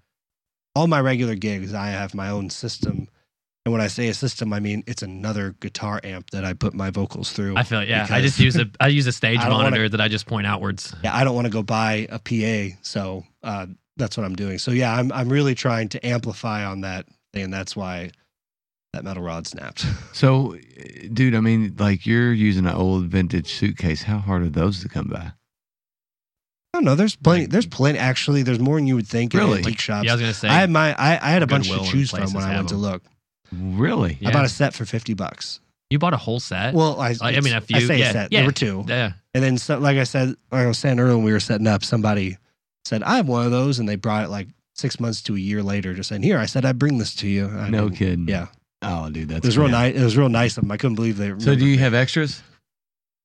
[0.74, 3.06] all my regular gigs i have my own system
[3.66, 6.72] and when i say a system i mean it's another guitar amp that i put
[6.72, 8.06] my vocals through I feel yeah.
[8.08, 10.24] I just use a I use a stage I don't wanna- monitor that I just
[10.26, 10.94] point outwards.
[11.04, 13.66] yeah i don't want to go buy a pa so uh,
[13.98, 17.44] that's what i'm doing so yeah I'm, I'm really trying to amplify on that thing
[17.44, 18.12] and that's why
[18.92, 20.56] that metal rod snapped So,
[21.12, 24.02] dude, I mean, like you're using an old vintage suitcase.
[24.02, 25.18] How hard are those to come by?
[25.18, 25.32] I
[26.72, 26.94] don't know.
[26.94, 27.42] There's plenty.
[27.42, 27.98] Like- there's plenty.
[27.98, 29.52] Actually, there's more than you would think Really?
[29.52, 30.06] in antique shops.
[30.06, 30.48] Yeah, I was gonna say.
[30.48, 30.94] I had my.
[30.94, 33.02] I, I had a bunch to Goodwill choose from when I have went to look.
[33.52, 34.18] Really?
[34.20, 34.28] yeah.
[34.28, 35.60] I bought a set for fifty bucks.
[35.90, 36.74] you bought a whole set.
[36.74, 37.14] Well, I.
[37.20, 38.32] I mean, a I few, say yeah, a set.
[38.32, 38.40] yeah.
[38.40, 39.12] There were two, yeah.
[39.34, 41.66] and then so, like I said, like I was saying earlier when we were setting
[41.66, 42.36] up, somebody
[42.84, 45.38] said I have one of those, and they brought it like six months to a
[45.38, 47.96] year later, just saying, "Here, I said I'd bring this to you." I No didn't-
[47.98, 48.28] kidding.
[48.28, 48.46] Yeah,
[48.82, 49.94] Oh, dude, that's it was real nice.
[49.94, 50.70] It was real nice of them.
[50.72, 51.30] I couldn't believe they.
[51.38, 51.82] So, do you me.
[51.82, 52.42] have extras?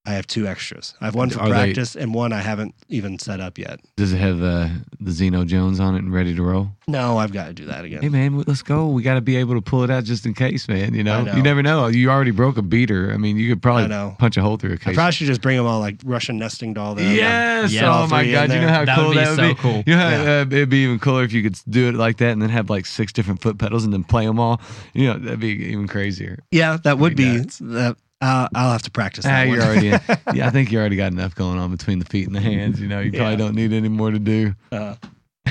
[0.04, 0.96] I have two extras.
[1.00, 3.80] I have one for Are they- practice and one I haven't even set up yet.
[3.98, 4.68] Does it have uh,
[5.00, 6.72] the Zeno Jones on it and ready to roll?
[6.88, 8.02] No, I've got to do that again.
[8.02, 8.88] Hey, man, let's go.
[8.88, 10.96] We got to be able to pull it out just in case, man.
[10.96, 11.36] You know, know.
[11.36, 11.86] you never know.
[11.86, 13.12] You already broke a beater.
[13.14, 14.16] I mean, you could probably know.
[14.18, 14.96] punch a hole through a I case.
[14.96, 16.96] probably should just bring them all like Russian nesting doll.
[16.96, 17.06] Them.
[17.16, 17.72] Yes.
[17.72, 18.52] Yeah, oh my God.
[18.52, 19.54] You know how That cool would be that would so be.
[19.56, 19.84] cool.
[19.86, 20.40] You know, how, Yeah.
[20.40, 22.72] uh, it'd be even cooler if you could do it like that and then have
[22.72, 24.60] like six different foot pedals and then play them all.
[24.94, 26.40] You know, that'd be even crazier.
[26.50, 27.46] Yeah, that would be be.
[27.62, 29.26] That I'll, I'll have to practice.
[29.26, 29.68] Ah, That you're one.
[29.68, 29.88] already.
[30.38, 32.80] yeah, I think you already got enough going on between the feet and the hands.
[32.80, 33.36] You know, you probably Yeah.
[33.38, 34.54] don't need any more to do.
[34.72, 34.96] Uh,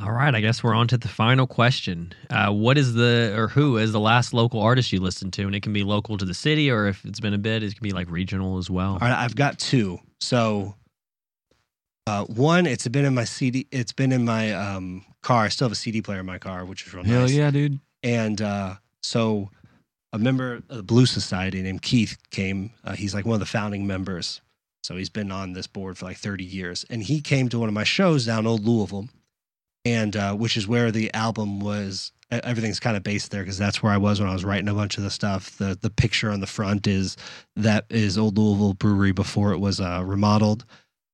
[0.00, 2.12] All right, I guess we're on to the final question.
[2.28, 5.42] Uh, what is the or who is the last local artist you listened to?
[5.42, 7.74] And it can be local to the city, or if it's been a bit, it
[7.76, 8.94] can be like regional as well.
[8.94, 10.00] all right, I've got two.
[10.20, 10.74] So,
[12.08, 13.68] uh, one, it's been in my CD.
[13.70, 15.44] It's been in my um, car.
[15.44, 17.30] I still have a CD player in my car, which is real Hell nice.
[17.30, 17.78] Hell yeah, dude.
[18.02, 19.50] And uh, so,
[20.12, 22.70] a member of the Blue Society named Keith came.
[22.84, 24.40] Uh, he's like one of the founding members.
[24.82, 26.84] So he's been on this board for like 30 years.
[26.90, 29.08] And he came to one of my shows down Old Louisville,
[29.84, 32.12] and uh, which is where the album was.
[32.30, 34.74] Everything's kind of based there because that's where I was when I was writing a
[34.74, 35.58] bunch of the stuff.
[35.58, 37.18] The the picture on the front is
[37.56, 40.64] that is Old Louisville Brewery before it was uh, remodeled,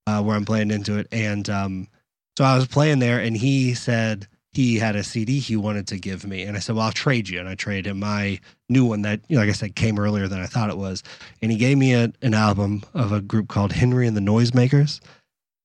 [0.06, 1.08] uh, where I'm playing into it.
[1.10, 1.88] And um,
[2.36, 4.28] so I was playing there, and he said
[4.58, 7.28] he had a CD he wanted to give me, and I said, "Well, I'll trade
[7.28, 10.00] you." And I traded him my new one that, you know, like I said, came
[10.00, 11.04] earlier than I thought it was,
[11.40, 14.98] and he gave me a, an album of a group called Henry and the Noisemakers.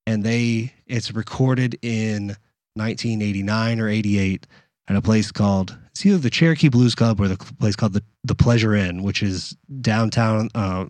[0.06, 2.38] and they it's recorded in
[2.76, 4.46] 1989 or 88
[4.88, 8.04] at a place called it's either the Cherokee Blues Club or the place called the
[8.24, 10.50] the Pleasure Inn, which is downtown.
[10.54, 10.86] Uh,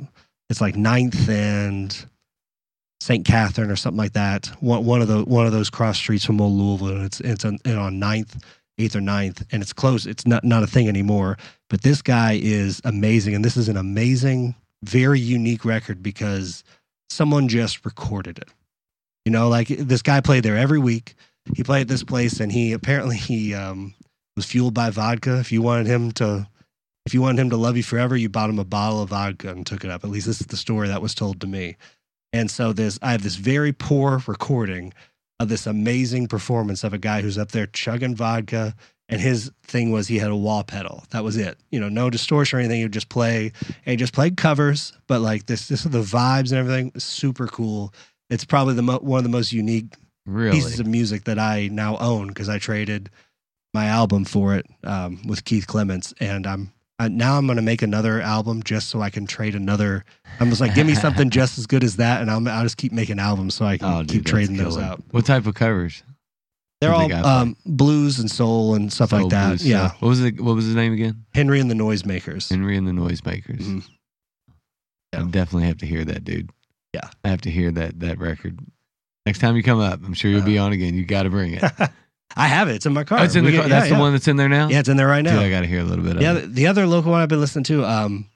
[0.49, 2.06] it's like Ninth and
[3.04, 3.26] St.
[3.26, 4.47] Catherine or something like that.
[4.62, 7.43] One one of the one of those cross streets from old Louisville, and it's it's
[7.43, 8.41] on, and on 9th,
[8.78, 10.08] eighth or 9th, and it's closed.
[10.08, 11.38] It's not not a thing anymore.
[11.70, 16.64] But this guy is amazing, and this is an amazing, very unique record because
[17.10, 18.47] someone just recorded it.
[19.26, 21.16] You know, like this guy played there every week.
[21.58, 23.95] He played at this place, and he apparently he um,
[24.38, 25.39] was fueled by vodka.
[25.39, 26.47] If you wanted him to,
[27.06, 29.49] if you wanted him to love you forever, you bought him a bottle of vodka
[29.49, 30.06] and took it up.
[30.06, 31.76] At least this is the story that was told to me.
[32.34, 34.93] And so there's I have this very poor recording
[35.39, 38.75] of this amazing performance of a guy who's up there chugging vodka.
[39.09, 41.03] And his thing was he had a wah pedal.
[41.11, 41.57] That was it.
[41.71, 42.79] You know, no distortion or anything.
[42.79, 46.01] He would just play and he just played covers, but like this, this is the
[46.01, 46.91] vibes and everything.
[46.97, 47.93] Super cool.
[48.29, 49.93] It's probably the mo- one of the most unique
[50.25, 50.51] Really?
[50.55, 53.09] pieces of music that I now own because I traded
[53.73, 57.62] my album for it um, with Keith Clements, and I'm I, now I'm going to
[57.64, 60.06] make another album just so I can trade another.
[60.39, 62.78] I'm just like, give me something just as good as that, and I'll I'll just
[62.78, 65.02] keep making albums so I can Oh, dude, keep that's trading those out.
[65.12, 66.04] What type of covers?
[66.82, 69.48] They're all the um, blues and soul and stuff Soul like that.
[69.48, 70.02] blues yeah, stuff.
[70.02, 70.41] What was it?
[70.41, 71.26] What was his name again?
[71.34, 72.50] Henry and the Noisemakers.
[72.50, 73.62] Henry and the Noisemakers.
[73.62, 73.84] Mhm.
[75.16, 76.50] I definitely have to hear that, dude.
[76.94, 77.10] Yeah.
[77.24, 78.60] I have to hear that that record.
[79.26, 80.94] Next time you come up, I'm sure you'll be on again.
[80.96, 81.64] You got to bring it.
[82.36, 82.75] I have it.
[82.75, 83.19] It's in my car.
[83.19, 83.67] Oh, it's in We the car.
[83.67, 83.95] yeah, That's yeah.
[83.95, 84.67] the one that's in there now.
[84.69, 85.34] Yeah, it's in there right now.
[85.36, 85.43] Dude.
[85.43, 86.41] I got to hear a little bit of Yeah, it.
[86.41, 87.86] the, the other local one I've been listening to.
[87.86, 88.29] Um,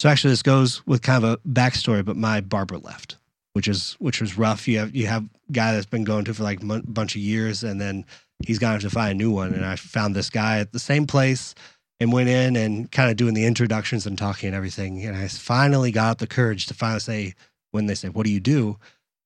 [0.00, 2.04] so actually, this goes with kind of a backstory.
[2.04, 3.16] But my barber left,
[3.52, 4.66] which is which was rough.
[4.66, 7.62] You have you have guy that's been going to for like a bunch of years,
[7.62, 8.04] and then
[8.44, 9.52] he's gonna have to find a new one.
[9.54, 11.54] And I found this guy at the same place
[12.00, 15.04] and went in and kind of doing the introductions and talking and everything.
[15.04, 17.34] And I finally got the courage to finally say
[17.70, 18.78] when they say, "What do you do?"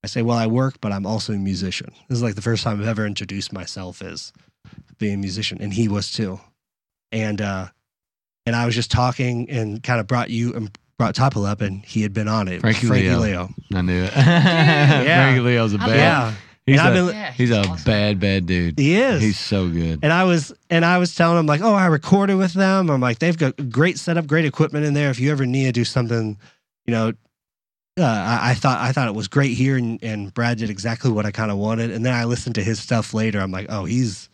[0.07, 2.63] I say, "Well, I work, but I'm also a musician." This is like the first
[2.63, 4.33] time I've ever introduced myself as
[4.99, 6.39] being a musician, and he was too.
[7.11, 7.67] And uh,
[8.47, 11.61] and I was just talking and kind of brought you and brought Top Hill up,
[11.61, 12.61] and he had been on it.
[12.61, 13.49] Frankie Leo.
[13.75, 14.13] I knew it.
[14.13, 15.97] Frankie Leo's a I bad.
[15.97, 16.35] Yeah,
[16.67, 17.85] He's a, been- Yeah, he's a awesome.
[17.85, 18.79] bad, bad dude.
[18.79, 19.21] he is.
[19.21, 20.01] He's so good.
[20.05, 22.91] and I was and I was telling him like, oh, I recorded with them.
[22.91, 25.11] I'm like, they've got great setup, great equipment in there.
[25.11, 26.39] If you ever need to do something,
[26.87, 27.13] you know,
[27.99, 31.11] uh, I, I thought I thought it was great here, and, and Brad did exactly
[31.11, 31.91] what I kind of wanted.
[31.91, 33.41] And then I listened to his stuff later.
[33.41, 34.29] I'm like, oh, he's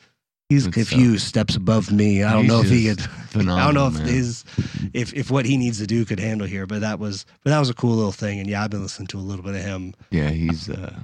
[0.49, 2.23] he's a few steps above me.
[2.23, 3.01] I don't He's know if he could.
[3.49, 4.07] I don't know if man.
[4.07, 4.45] his
[4.93, 7.59] if if what he needs to do could handle here, but that was but that
[7.59, 8.41] was a cool little thing.
[8.41, 9.95] And yeah, I've been listening to a little bit of him.
[10.11, 10.99] Yeah, he's uh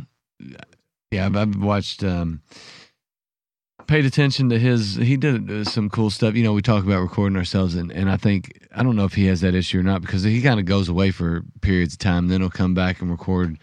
[1.10, 2.42] yeah, I've, I've watched um
[3.88, 6.34] paid attention to his he did uh, some cool stuff.
[6.34, 9.14] You know, we talk about recording ourselves and and I think I don't know if
[9.14, 11.98] he has that issue or not because he kind of goes away for periods of
[11.98, 13.58] time then he'll come back and record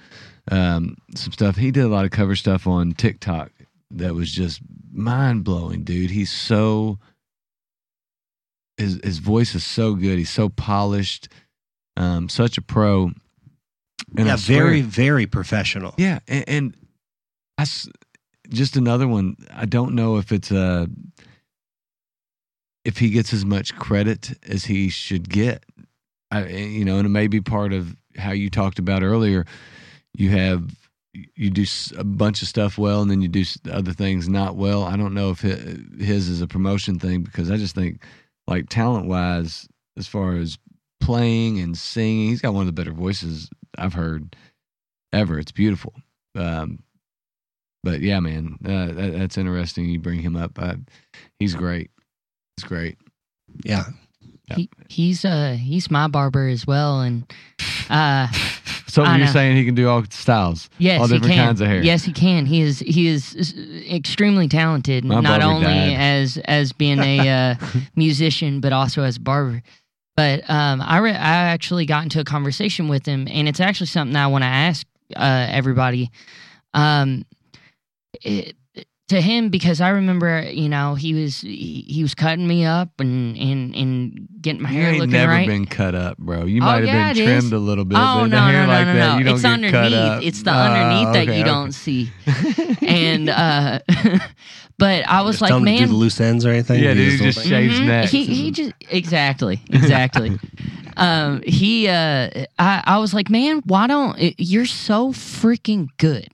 [0.51, 1.55] um some stuff.
[1.55, 3.51] He did a lot of cover stuff on TikTok
[3.91, 4.61] that was just
[4.91, 6.09] mind-blowing, dude.
[6.11, 6.97] He's so
[8.77, 10.17] his his voice is so good.
[10.17, 11.29] He's so polished.
[11.95, 13.11] Um such a pro.
[14.17, 15.93] And yeah, swear- very very professional.
[15.97, 16.77] yeah, and, and
[17.57, 17.65] I
[18.49, 19.35] just another one.
[19.53, 20.87] I don't know if it's a
[22.83, 25.63] if he gets as much credit as he should get.
[26.31, 29.45] I, you know, and it may be part of how you talked about earlier.
[30.13, 30.69] You have
[31.35, 31.65] you do
[31.97, 34.83] a bunch of stuff well, and then you do other things not well.
[34.83, 38.03] I don't know if his is a promotion thing because I just think,
[38.47, 39.67] like talent wise,
[39.97, 40.57] as far as
[40.99, 44.35] playing and singing, he's got one of the better voices I've heard
[45.13, 45.39] ever.
[45.39, 45.93] It's beautiful.
[46.35, 46.79] Um,
[47.85, 49.85] but yeah, man, uh, that, that's interesting.
[49.89, 50.59] You bring him up.
[50.59, 50.75] I,
[51.39, 51.91] he's great.
[52.57, 52.97] He's great.
[53.63, 53.85] Yeah,
[54.55, 57.23] He, he's uh he's my barber as well, and
[57.89, 58.27] uh
[58.87, 59.31] So I you're know.
[59.33, 61.45] saying he can do all styles, yes, all he different can.
[61.47, 61.83] kinds of hair.
[61.83, 62.45] Yes, he can.
[62.45, 63.35] He is he is
[63.89, 65.93] extremely talented, My not only died.
[65.97, 67.55] as as being a uh,
[67.97, 69.61] musician, but also as a barber.
[70.15, 73.87] But um, I re- I actually got into a conversation with him, and it's actually
[73.87, 76.09] something I want to ask uh, everybody.
[76.73, 77.25] Um,
[78.21, 78.55] it,
[79.09, 82.89] to him because I remember, you know, he was he, he was cutting me up
[82.99, 85.47] and and and getting my You hair ain't looking never right.
[85.47, 86.45] been cut up, bro.
[86.45, 87.51] You Oh, might have yeah, been trimmed is.
[87.51, 87.99] a little bit.
[87.99, 89.17] Oh but no, hair no, no, like no, that, no!
[89.19, 90.23] You don't It's underneath.
[90.23, 91.43] It's the Oh, underneath that you okay.
[91.43, 92.09] don't see.
[92.81, 93.79] and uh,
[94.79, 96.81] but I was Just like, tell him to do man, the loose ends or anything.
[96.83, 97.49] Yeah, Do dude, he just thing.
[97.49, 97.85] shaves Mhm.
[97.85, 98.11] necks.
[98.11, 100.39] He he just exactly exactly.
[100.97, 106.27] um, he uh, I I was like, man, why don't you're so freaking good.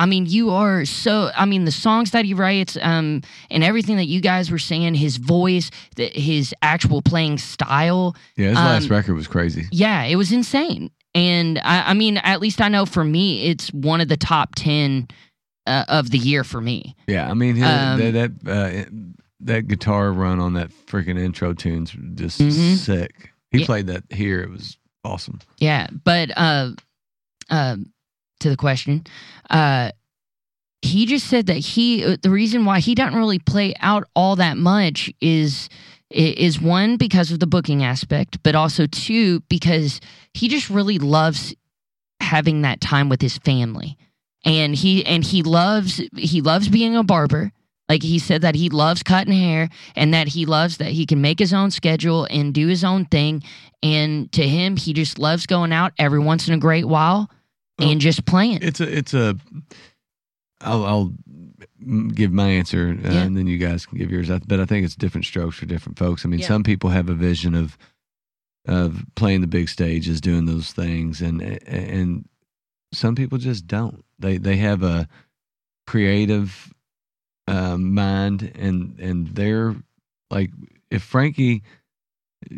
[0.00, 1.30] I mean, you are so.
[1.36, 3.20] I mean, the songs that he writes, um,
[3.50, 8.16] and everything that you guys were saying, his voice, the, his actual playing style.
[8.36, 9.66] Yeah, his last Um, record was crazy.
[9.70, 10.90] Yeah, it was insane.
[11.14, 14.54] And I, I mean, at least I know for me, it's one of the top
[14.54, 15.06] ten
[15.66, 16.96] uh, of the year for me.
[17.06, 18.90] Yeah, I mean his, Um, that that, uh,
[19.40, 22.76] that guitar run on that freaking intro tune's just Mhm.
[22.78, 23.32] sick.
[23.50, 23.66] He Yeah.
[23.66, 24.40] played that here.
[24.40, 25.40] It was awesome.
[25.58, 26.70] Yeah, but uh,
[27.50, 27.76] uh,
[28.40, 29.04] to the question,
[29.48, 29.90] uh,
[30.82, 34.36] he just said that he uh, the reason why he doesn't really play out all
[34.36, 35.68] that much is
[36.10, 40.00] is one because of the booking aspect, but also two because
[40.34, 41.54] he just really loves
[42.20, 43.96] having that time with his family,
[44.44, 47.52] and he and he loves he loves being a barber.
[47.88, 51.20] Like he said that he loves cutting hair and that he loves that he can
[51.20, 53.42] make his own schedule and do his own thing.
[53.82, 57.28] And to him, he just loves going out every once in a great while
[57.80, 58.58] Well, and just playing.
[58.62, 59.36] It's a it's a.
[60.60, 61.12] I'll I'll
[62.14, 63.22] give my answer uh, Yeah.
[63.22, 64.30] and then you guys can give yours.
[64.30, 66.24] I- But I think it's different strokes for different folks.
[66.24, 66.46] I mean, Yeah.
[66.48, 67.76] some people have a vision of
[68.66, 72.28] of playing the big stages, doing those things, and and
[72.92, 74.04] some people just don't.
[74.18, 75.08] They they have a
[75.86, 76.72] creative
[77.48, 79.74] um, mind, and and they're
[80.30, 80.50] like
[80.90, 81.62] if Frankie.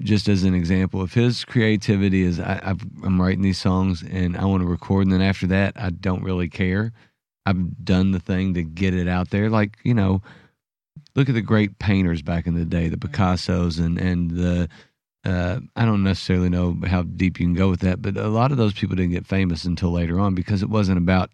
[0.02, 4.36] Just as an example, if his creativity is I, I've, I'm writing these songs and
[4.36, 6.92] I want to record, and then after that I don't really care.
[7.44, 9.50] I've done the thing to get it out there.
[9.50, 10.22] Like you know,
[11.16, 14.68] look at the great painters back in the day, the Picassos and and the.
[15.24, 18.50] Uh, I don't necessarily know how deep you can go with that, but a lot
[18.50, 21.30] of those people didn't get famous until later on because it wasn't about,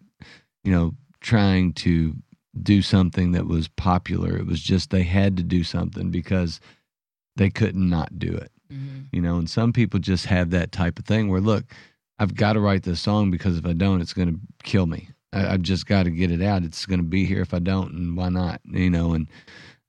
[0.63, 0.93] you know,
[1.23, 2.15] trying to
[2.63, 4.37] do something that was popular.
[4.37, 6.61] It was just they had to do something because
[7.39, 8.51] they couldn't not do it.
[8.73, 9.07] Mhm.
[9.13, 11.65] you know and some people just have that type of thing where look
[12.19, 15.09] i've got to write this song because if i don't it's going to kill me.
[15.33, 16.65] I, i've just got to get it out.
[16.65, 18.61] It's going to be here if i don't and why not?
[18.65, 19.27] You know and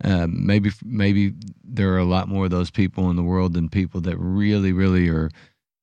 [0.01, 3.67] uh, maybe maybe there are a lot more of those people in the world than
[3.67, 5.29] people that really really are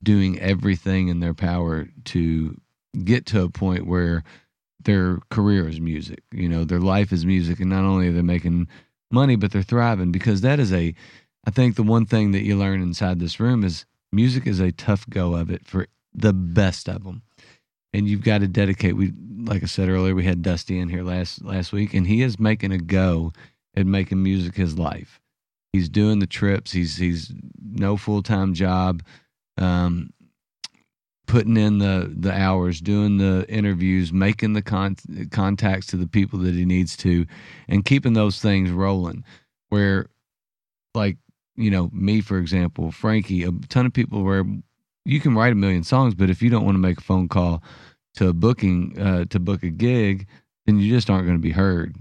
[0.03, 2.57] doing everything in their power to
[3.05, 4.23] get to a point where
[4.85, 6.21] their career is music.
[6.33, 8.69] You know their life is music and not only are they making
[9.11, 10.95] money but they're thriving because that is a
[11.47, 14.73] I think the one thing that you learn inside this room is music is a
[14.73, 17.23] tough go of it for the best of them.
[17.93, 18.97] And you've got to dedicate.
[18.97, 19.13] We,
[19.45, 22.39] like I said earlier, we had Dusty in here last last week, and he is
[22.39, 23.33] making a go
[23.75, 25.21] at making music his life.
[25.73, 26.73] He's doing the trips.
[26.73, 27.33] He's he's
[27.63, 29.03] no full time job,
[29.57, 30.11] um,
[31.27, 34.97] putting in the the hours, doing the interviews, making the con-
[35.31, 37.25] contacts to the people that he needs to,
[37.69, 39.25] and keeping those things rolling.
[39.69, 40.07] Where,
[40.95, 41.17] like
[41.57, 44.45] you know, me for example, Frankie, a ton of people where
[45.05, 47.29] you can write a million songs, but if you don't want to make a phone
[47.29, 47.63] call
[48.15, 50.27] to a booking uh, to book a gig,
[50.67, 51.95] then you just aren't going to be heard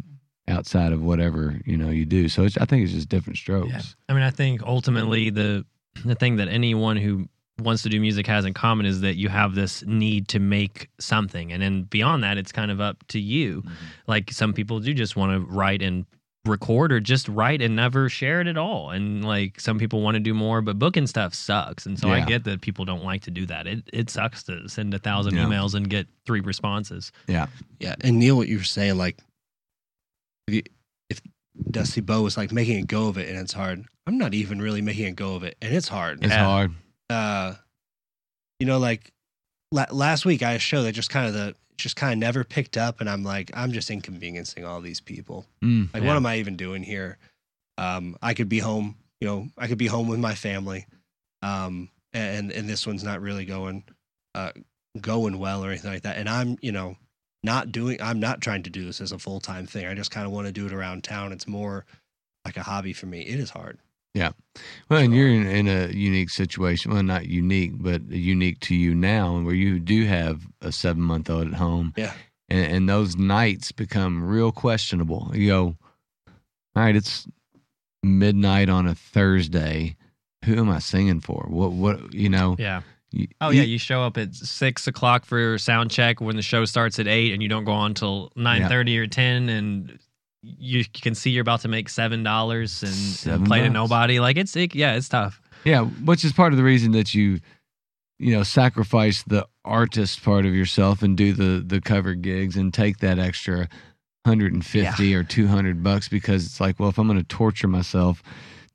[0.48, 2.30] outside of whatever you know you do.
[2.30, 3.70] So it's, I think it's just different strokes.
[3.70, 3.82] Yeah.
[4.10, 5.66] I mean, I think ultimately the
[6.04, 7.28] the thing that anyone who
[7.60, 10.90] wants to do music has in common is that you have this need to make
[11.00, 13.64] something, and then beyond that, it's kind of up to you.
[14.08, 16.06] Like some people do just want to write and
[16.48, 18.92] record, or just write and never share it at all.
[18.92, 21.86] And like some people want to do more, but booking stuff sucks.
[21.86, 23.68] And so I get that people don't like to do that.
[23.68, 25.46] It it sucks to send a thousand Yeah.
[25.46, 27.12] emails and get three responses.
[27.28, 27.48] Yeah,
[27.80, 27.96] Yeah.
[28.02, 29.18] and Neil, what you were saying, like,
[30.48, 30.64] if, you,
[31.10, 31.22] if
[31.72, 34.62] Dusty Bow was like making a go of it and it's hard, I'm not even
[34.62, 36.20] really making a go of it and it's hard.
[36.24, 36.44] It's Yeah.
[36.46, 36.72] hard.
[37.10, 37.56] Uh,
[38.60, 39.12] you know, like
[39.72, 42.20] la- last week I had a show that just kind of the just kind of
[42.20, 45.46] never picked up, and I'm like, I'm just inconveniencing all these people.
[45.64, 45.94] Mm.
[45.94, 46.08] Like, Yeah.
[46.10, 47.18] what am I even doing here?
[47.78, 50.86] Um, I could be home, you know, I could be home with my family.
[51.42, 53.84] Um, and and this one's not really going,
[54.34, 54.52] uh,
[55.02, 56.18] going well or anything like that.
[56.18, 56.96] And I'm, you know,
[57.44, 58.02] not doing.
[58.02, 59.86] I'm not trying to do this as a full time thing.
[59.86, 61.32] I just kind of want to do it around town.
[61.34, 61.86] It's more
[62.46, 63.22] like a hobby for me.
[63.22, 63.78] It is hard.
[64.90, 66.92] Well, and you're in, in a unique situation.
[66.94, 71.30] Well, not unique, but unique to you now, where you do have a seven month
[71.30, 71.94] old at home.
[71.98, 72.14] Yeah.
[72.50, 75.32] And, and those nights become real questionable.
[75.34, 75.64] You go,
[76.76, 77.28] all right, it's
[78.04, 79.96] midnight on a Thursday.
[80.46, 81.48] Who am I singing for?
[81.50, 82.56] What, what, you know?
[82.60, 82.82] Yeah.
[83.12, 86.66] you- Oh yeah, you show up at six o'clock for sound check when the show
[86.66, 89.98] starts at eight, and you don't go on until nine thirty or ten, and
[90.60, 94.20] you can see you're about to make seven dollars and, play to nobody.
[94.20, 95.42] Like it's it, yeah, it's tough.
[95.64, 97.40] Yeah, which is part of the reason that you,
[98.20, 102.74] you know, sacrifice the artist part of yourself and do the the cover gigs and
[102.74, 103.68] take that extra
[104.26, 107.26] hundred and fifty or two hundred bucks because it's like, well, if I'm going to
[107.26, 108.22] torture myself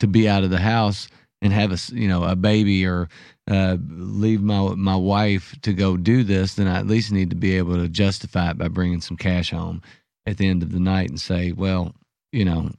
[0.00, 1.08] to be out of the house,
[1.42, 3.08] and have a you know a baby or
[3.50, 7.36] uh, leave my my wife to go do this, then I at least need to
[7.36, 9.82] be able to justify it by bringing some cash home
[10.26, 11.94] at the end of the night and say, well,
[12.32, 12.70] you know,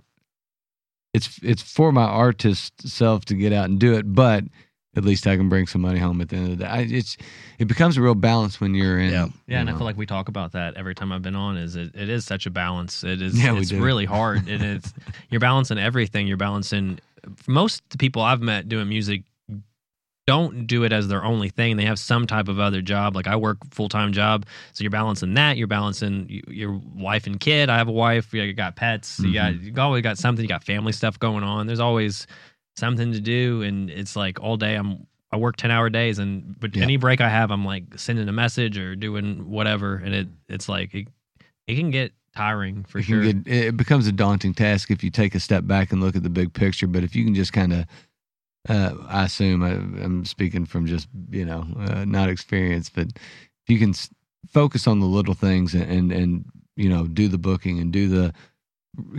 [1.13, 4.43] it's it's for my artist self to get out and do it, but
[4.95, 6.69] at least I can bring some money home at the end of the day.
[6.69, 7.17] I, it's
[7.59, 9.11] it becomes a real balance when you're in.
[9.11, 9.27] Yeah.
[9.47, 11.57] Yeah, and you I feel like we talk about that every time I've been on.
[11.57, 13.03] Is it, it is such a balance.
[13.03, 13.41] It is.
[13.41, 14.47] Yeah, we it's really hard.
[14.47, 14.93] And It is.
[15.29, 16.27] You're balancing everything.
[16.27, 16.99] You're balancing.
[17.47, 19.23] Most people I've met doing music
[20.31, 21.77] don't do it as their only thing.
[21.77, 23.15] They have some type of other job.
[23.15, 25.57] Like I work full time job, so you're balancing that.
[25.57, 27.69] You're balancing your wife and kid.
[27.69, 28.33] I have a wife.
[28.33, 29.19] You got pets.
[29.19, 29.75] You got Mm-hmm.
[29.77, 30.43] you always got something.
[30.43, 31.67] You got family stuff going on.
[31.67, 32.27] There's always
[32.77, 35.07] something to do, and it's like all day I'm.
[35.33, 36.83] I work ten hour days, and but Yeah.
[36.83, 40.67] any break I have, I'm like sending a message or doing whatever, and it it's
[40.67, 41.07] like it,
[41.67, 43.23] it can get tiring for sure.
[43.23, 46.23] get it becomes a daunting task if you take a step back and look at
[46.23, 46.87] the big picture.
[46.87, 47.85] But if you can just kind of,
[48.69, 49.71] uh, I assume I,
[50.03, 54.09] I'm speaking from just you know uh, not experience, but if you can s-
[54.47, 58.07] focus on the little things and, and and you know do the booking and do
[58.07, 58.33] the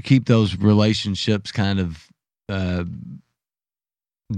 [0.03, 2.07] keep those relationships kind of
[2.49, 2.85] uh,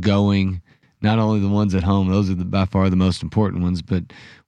[0.01, 0.63] going.
[1.03, 3.83] Not only the ones at home; those are the, by far the most important ones.
[3.83, 4.05] But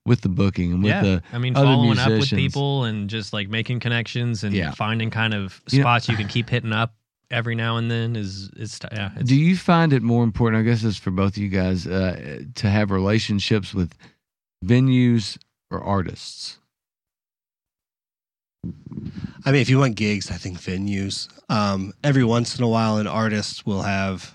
[0.07, 2.41] with the booking and with yeah, the I mean, other following up with musicians.
[2.41, 4.71] people and just like making connections and Yeah.
[4.71, 6.95] finding kind of You know- spots you can keep hitting up
[7.31, 9.11] every now and then is is yeah.
[9.17, 10.61] It's, Do you find it more important?
[10.61, 13.95] I guess it's for both of you guys uh, to have relationships with
[14.65, 15.39] venues
[15.71, 16.59] or artists.
[19.45, 21.29] I mean, if you want gigs, I think venues.
[21.49, 24.33] Um, every once in a while, an artist will have,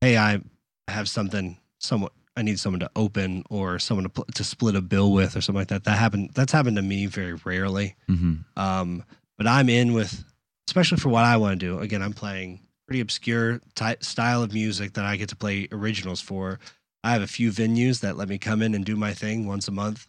[0.00, 0.40] hey, I
[0.88, 4.80] have something, someone, I need someone to open or someone to pl- to split a
[4.80, 5.84] bill with or something like that.
[5.84, 6.30] That happened.
[6.34, 7.94] That's happened to me very rarely.
[8.08, 8.34] Mm-hmm.
[8.58, 9.04] Um,
[9.36, 10.24] but I'm in with,
[10.68, 11.78] especially for what I want to do.
[11.78, 16.20] Again, I'm playing pretty obscure type style of music that I get to play originals
[16.20, 16.58] for.
[17.02, 19.66] I have a few venues that let me come in and do my thing once
[19.68, 20.06] a month.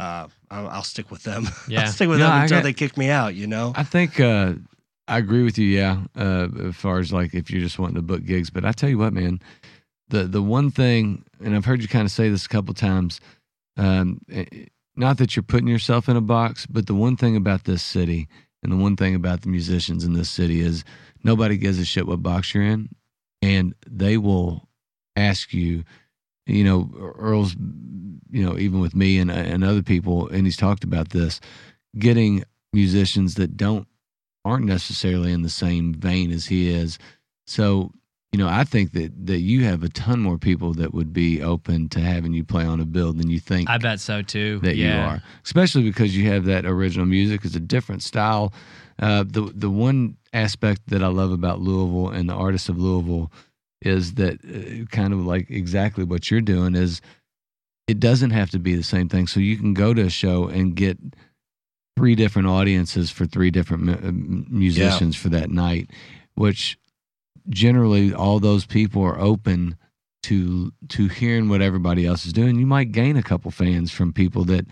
[0.00, 1.46] Uh, I'll, I'll stick with them.
[1.68, 1.82] Yeah.
[1.82, 3.34] I'll stick with No, them I until got- they kick me out.
[3.34, 3.72] You know.
[3.76, 4.54] I think uh,
[5.08, 5.66] I agree with you.
[5.66, 8.72] Yeah, uh, as far as like if you're just wanting to book gigs, but I
[8.72, 9.40] tell you what, man,
[10.08, 13.20] the the one thing, and I've heard you kind of say this a couple times.
[13.76, 14.44] Um, eh,
[14.96, 18.28] not that you're putting yourself in a box, but the one thing about this city,
[18.62, 20.84] and the one thing about the musicians in this city is
[21.24, 22.88] nobody gives a shit what box you're in,
[23.40, 24.68] and they will
[25.16, 25.84] ask you.
[26.44, 27.54] You know, Earl's,
[28.30, 31.40] you know, even with me and and other people, and he's talked about this,
[31.98, 33.86] getting musicians that don't
[34.44, 36.98] aren't necessarily in the same vein as he is.
[37.46, 37.92] So,
[38.32, 41.42] you know, I think that that you have a ton more people that would be
[41.42, 44.58] open to having you play on a bill than you think I bet so too.
[44.60, 44.94] that yeah.
[44.94, 47.44] you are, especially because you have that original music.
[47.44, 48.52] It's a different style.
[48.98, 53.30] Uh, the the one aspect that I love about Louisville and the artists of Louisville
[53.82, 57.02] is that uh, kind of like exactly what you're doing is
[57.86, 59.26] it doesn't have to be the same thing.
[59.26, 60.98] So you can go to a show and get
[61.96, 64.12] three different audiences for three different mu- uh,
[64.48, 65.90] musicians for that night,
[66.34, 66.78] which
[67.48, 69.76] generally all those people are open
[70.22, 72.56] to to hearing what everybody else is doing.
[72.58, 74.66] You might gain a couple fans from people that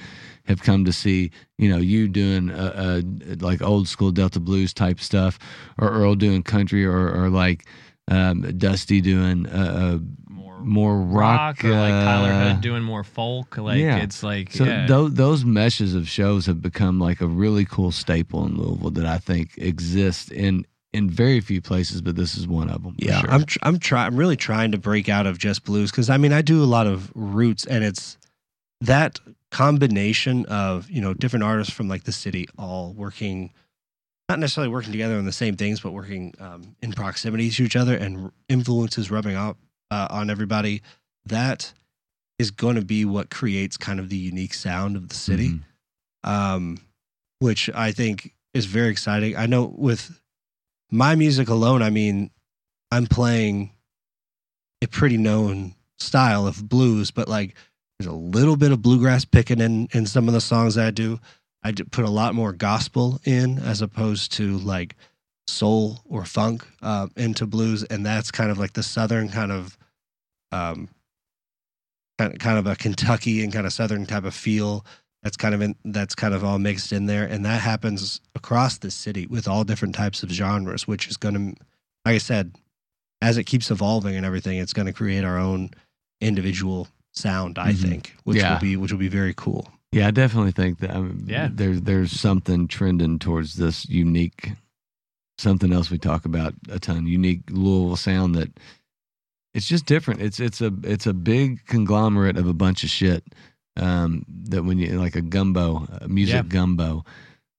[0.45, 4.73] have come to see, you know, you doing uh, uh, like old school Delta blues
[4.73, 5.39] type stuff,
[5.79, 7.67] or Earl doing country, or or like
[8.09, 12.83] um, Dusty doing uh, uh, More more rock, rock, or like Tyler uh, Hood doing
[12.83, 13.57] more folk.
[13.59, 13.99] Like yeah.
[13.99, 14.87] it's like So yeah.
[14.87, 19.07] those those meshes of shows have become like a really cool staple in Louisville that
[19.07, 22.95] I think exists in in very few places, but this is one of them.
[22.99, 23.31] Yeah, sure.
[23.31, 24.07] I'm tr- I'm trying.
[24.09, 26.67] I'm really trying to break out of just blues because I mean I do a
[26.67, 28.19] lot of roots, and it's
[28.81, 33.53] that combination of you know different artists from like the city all working,
[34.29, 37.77] not necessarily working together on the same things, but working um, in proximity to each
[37.77, 39.57] other and influences rubbing off
[39.91, 40.83] uh, on everybody.
[41.27, 41.73] That
[42.39, 45.61] is going to be what creates kind of the unique sound of the city Mhm.
[46.29, 46.79] um,
[47.39, 49.37] which I think is very exciting.
[49.37, 50.20] I know with
[50.91, 52.31] my music alone, I mean,
[52.91, 53.73] I'm playing
[54.83, 57.55] a pretty known style of blues, but like
[57.99, 61.21] there's a little bit of bluegrass picking in in some of the songs I do.
[61.63, 64.97] I put a lot more gospel in as opposed to like
[65.47, 69.77] soul or funk uh, into blues, and that's kind of like the southern kind of
[70.53, 70.89] um,
[72.19, 74.85] kind of, kind of a Kentucky and kind of southern type of feel
[75.23, 78.79] that's kind of in that's kind of all mixed in there and that happens across
[78.79, 81.41] the city with all different types of genres which is going to
[82.05, 82.55] like i said
[83.23, 85.71] as it keeps evolving and everything it's going to create our own
[86.21, 87.83] individual sound i Mhm.
[87.89, 88.55] think which Yeah.
[88.55, 90.93] will be which will be very cool Yeah, I definitely think that.
[90.95, 91.49] I mean, Yeah.
[91.53, 94.53] there's there's something trending towards this unique,
[95.37, 97.09] something else we talk about a ton.
[97.09, 98.51] Unique Louisville sound that
[99.53, 100.23] it's just different.
[100.23, 103.25] It's it's a it's a big conglomerate of a bunch of shit.
[103.77, 106.43] Um, that when you like a gumbo, a music Yeah.
[106.43, 107.05] gumbo.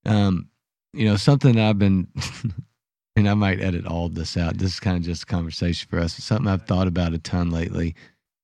[0.06, 0.50] Um,
[0.94, 2.08] you know something I've been,
[3.16, 4.58] and I might edit all this out.
[4.58, 6.18] This is kind of just a conversation for us.
[6.18, 7.96] It's something I've thought about a ton lately,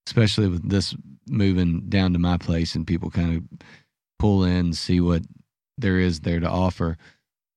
[0.07, 0.95] especially with this
[1.27, 3.67] moving down to my place and people kind of
[4.17, 5.23] pull in and see what
[5.77, 6.97] there is there to offer.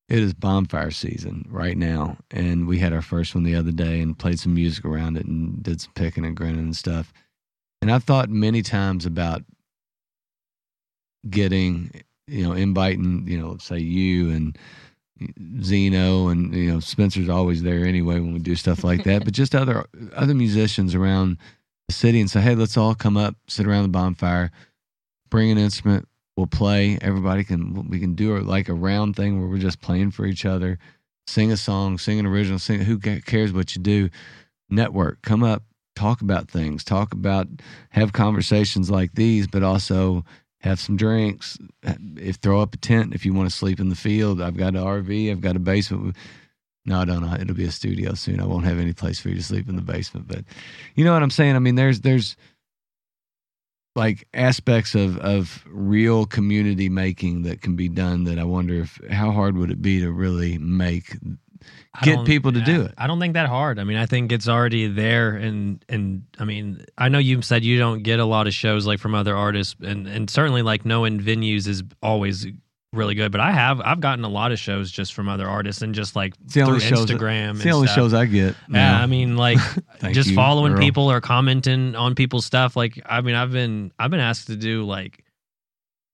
[0.09, 4.01] It is bonfire season right now, and we had our first one the other day
[4.01, 7.13] and played some music around it and did some picking and grinning and stuff.
[7.81, 9.45] And I've thought many times about
[11.29, 11.91] getting,
[12.27, 14.59] you know, inviting, you know, say you and
[15.63, 19.35] Zeno and you know Spencer's always there anyway when we do stuff like that, but
[19.35, 19.85] just other
[20.15, 21.37] other musicians around
[21.89, 24.51] the city and say, hey, let's all come up, sit around the bonfire,
[25.29, 26.99] bring an instrument, we'll play.
[27.03, 30.47] Everybody can we can do like a round thing where we're just playing for each
[30.47, 30.79] other,
[31.27, 32.81] sing a song, sing an original, sing.
[32.81, 34.09] Who cares what you do?
[34.71, 35.65] Network, come up,
[35.97, 37.49] talk about things, talk about,
[37.91, 40.25] have conversations like these, but also
[40.61, 41.59] have some drinks.
[42.17, 44.41] If throw up a tent if you want to sleep in the field.
[44.41, 45.31] I've got an RV.
[45.31, 46.17] I've got a basement.
[46.87, 47.35] No, I don't know.
[47.35, 48.41] It'll be a studio soon.
[48.41, 50.29] I won't have any place for you to sleep in the basement.
[50.29, 50.45] But
[50.95, 51.57] you know what I'm saying?
[51.57, 52.37] I mean, there's there's
[53.97, 59.01] like aspects of of real community making that can be done that I wonder if
[59.11, 61.17] how hard would it be to really make
[62.03, 62.95] get people to do it.
[62.97, 63.79] I don't think that hard.
[63.79, 67.65] I mean, I think it's already there, and and I mean, I know you said
[67.65, 70.85] you don't get a lot of shows like from other artists, and and certainly like
[70.85, 72.47] knowing venues is always
[72.93, 73.31] really good.
[73.33, 76.17] But I have I've gotten a lot of shows just from other artists and just
[76.17, 77.51] like through that- Instagram.
[77.51, 77.97] It's and the only stuff.
[77.97, 78.55] shows I get.
[78.55, 79.03] Yeah, now.
[79.03, 79.59] I mean, like
[80.13, 80.79] just you, following Earl.
[80.81, 82.77] people or commenting on people's stuff.
[82.77, 85.25] Like, I mean, I've been I've been asked to do like,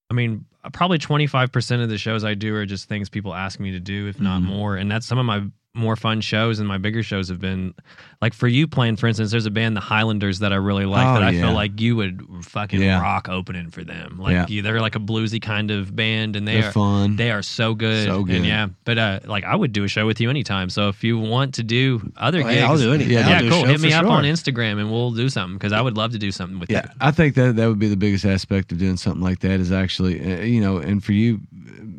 [0.09, 3.33] I mean, probably twenty five percent of the shows I do are just things people
[3.33, 4.45] ask me to do, if not Mhm.
[4.45, 4.75] more.
[4.77, 5.43] And that's some of my
[5.77, 7.73] more fun shows and my bigger shows have been
[8.21, 11.05] like for you playing for instance there's a band the highlanders that i really like
[11.05, 11.41] Oh, that i yeah.
[11.41, 12.99] feel like you would fucking Yeah.
[13.01, 14.45] rock opening for them like Yeah.
[14.47, 17.15] you, they're like a bluesy kind of band and they They're are fun.
[17.15, 18.05] they are so good.
[18.07, 18.37] So good.
[18.37, 20.69] And yeah, but uh, like I would do a show with you anytime.
[20.69, 23.13] So if you want to do other Oh, gigs, hey, I'll do anything.
[23.13, 23.65] Yeah, yeah, do cool.
[23.65, 24.11] Hit me up sure.
[24.11, 26.83] on Instagram and we'll do something because I would love to do something with Yeah,
[26.85, 26.91] you.
[26.99, 29.71] I think that that would be the biggest aspect of doing something like that is
[29.71, 31.39] actually, uh, you know, and for you,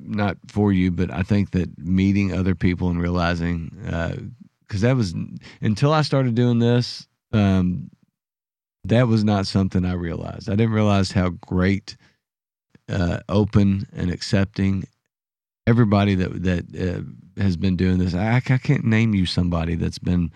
[0.09, 4.17] not for you, but I think that meeting other people and realizing, uh
[4.67, 5.15] because that was
[5.63, 7.91] until I started doing this, um,
[8.85, 10.49] that was not something I realized.
[10.49, 11.97] I didn't realize how great,
[12.89, 14.85] uh, open and accepting
[15.67, 18.15] everybody that that uh, has been doing this.
[18.15, 20.31] I, I can't name you somebody that's been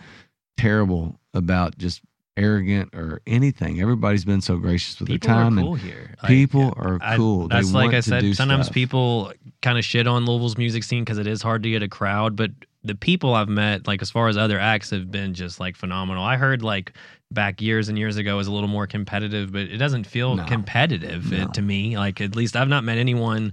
[0.57, 2.03] terrible about just
[2.37, 3.81] arrogant or anything.
[3.81, 6.15] Everybody's been so gracious with People their time are cool here.
[6.23, 7.49] Like, people are I- cool.
[7.49, 8.35] that's they like I said.
[8.37, 8.75] Sometimes stuff.
[8.75, 11.89] people kind of shit on Louisville's music scene because it is hard to get a
[11.89, 12.37] crowd.
[12.37, 12.51] But
[12.85, 16.25] the people I've met, like as far as other acts, have been just like phenomenal.
[16.25, 16.93] I heard like
[17.31, 20.45] back years and years ago was a little more competitive, but it doesn't feel No.
[20.45, 21.47] competitive No.
[21.49, 21.97] to me.
[21.97, 23.53] Like at least I've not met anyone.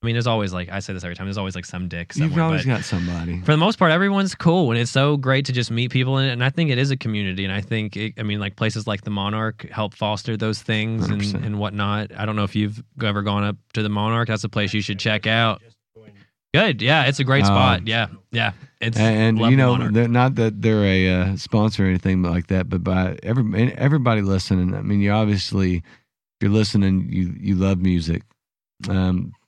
[0.00, 1.26] I mean, there's always like I say this every time.
[1.26, 2.30] There's always like some dick somewhere.
[2.30, 3.40] You've always but- got somebody.
[3.40, 6.28] for the most part, everyone's cool, and it's so great to just meet people in
[6.28, 6.32] it.
[6.32, 8.86] And I think it is a community, and I think, it, I mean, like places
[8.86, 12.12] like the Monarch help foster those things and, and whatnot.
[12.16, 14.28] I don't know if you've ever gone up to the Monarch.
[14.28, 15.62] That's a place you should check out.
[16.54, 17.80] Good, yeah, it's a great spot.
[17.80, 21.84] Um, yeah, yeah, it's and, and you know, they're not that they're a uh, sponsor
[21.84, 25.82] or anything like that, but by every everybody listening, I mean, you obviously, if
[26.40, 28.22] you're listening, you you love music.
[28.88, 29.47] Um, s-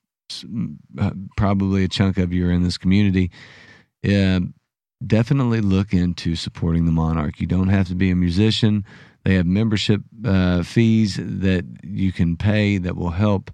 [1.36, 3.30] probably a chunk of you are in this community.
[5.06, 7.40] Definitely look into supporting the Monarch.
[7.40, 8.84] You don't have to be a musician.
[9.24, 13.50] They have membership uh, fees that you can pay that will help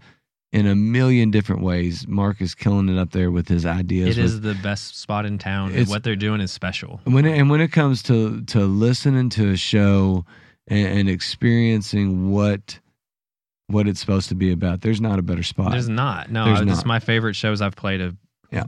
[0.53, 2.07] in a million different ways.
[2.09, 4.19] Mark is killing it up there with his ideas.
[4.19, 5.73] it with- is the best spot in town.
[5.73, 7.01] and what they're doing is special.
[7.05, 10.25] when it, and when it comes to to listening to a show
[10.67, 12.81] and, and experiencing what
[13.69, 15.73] what it's supposed to be about, there's not a better spot.
[15.73, 16.31] There's not.
[16.31, 16.87] No, There's this is not.
[16.87, 18.01] my favorite shows I've played.
[18.01, 18.17] Of,
[18.53, 18.65] Yeah.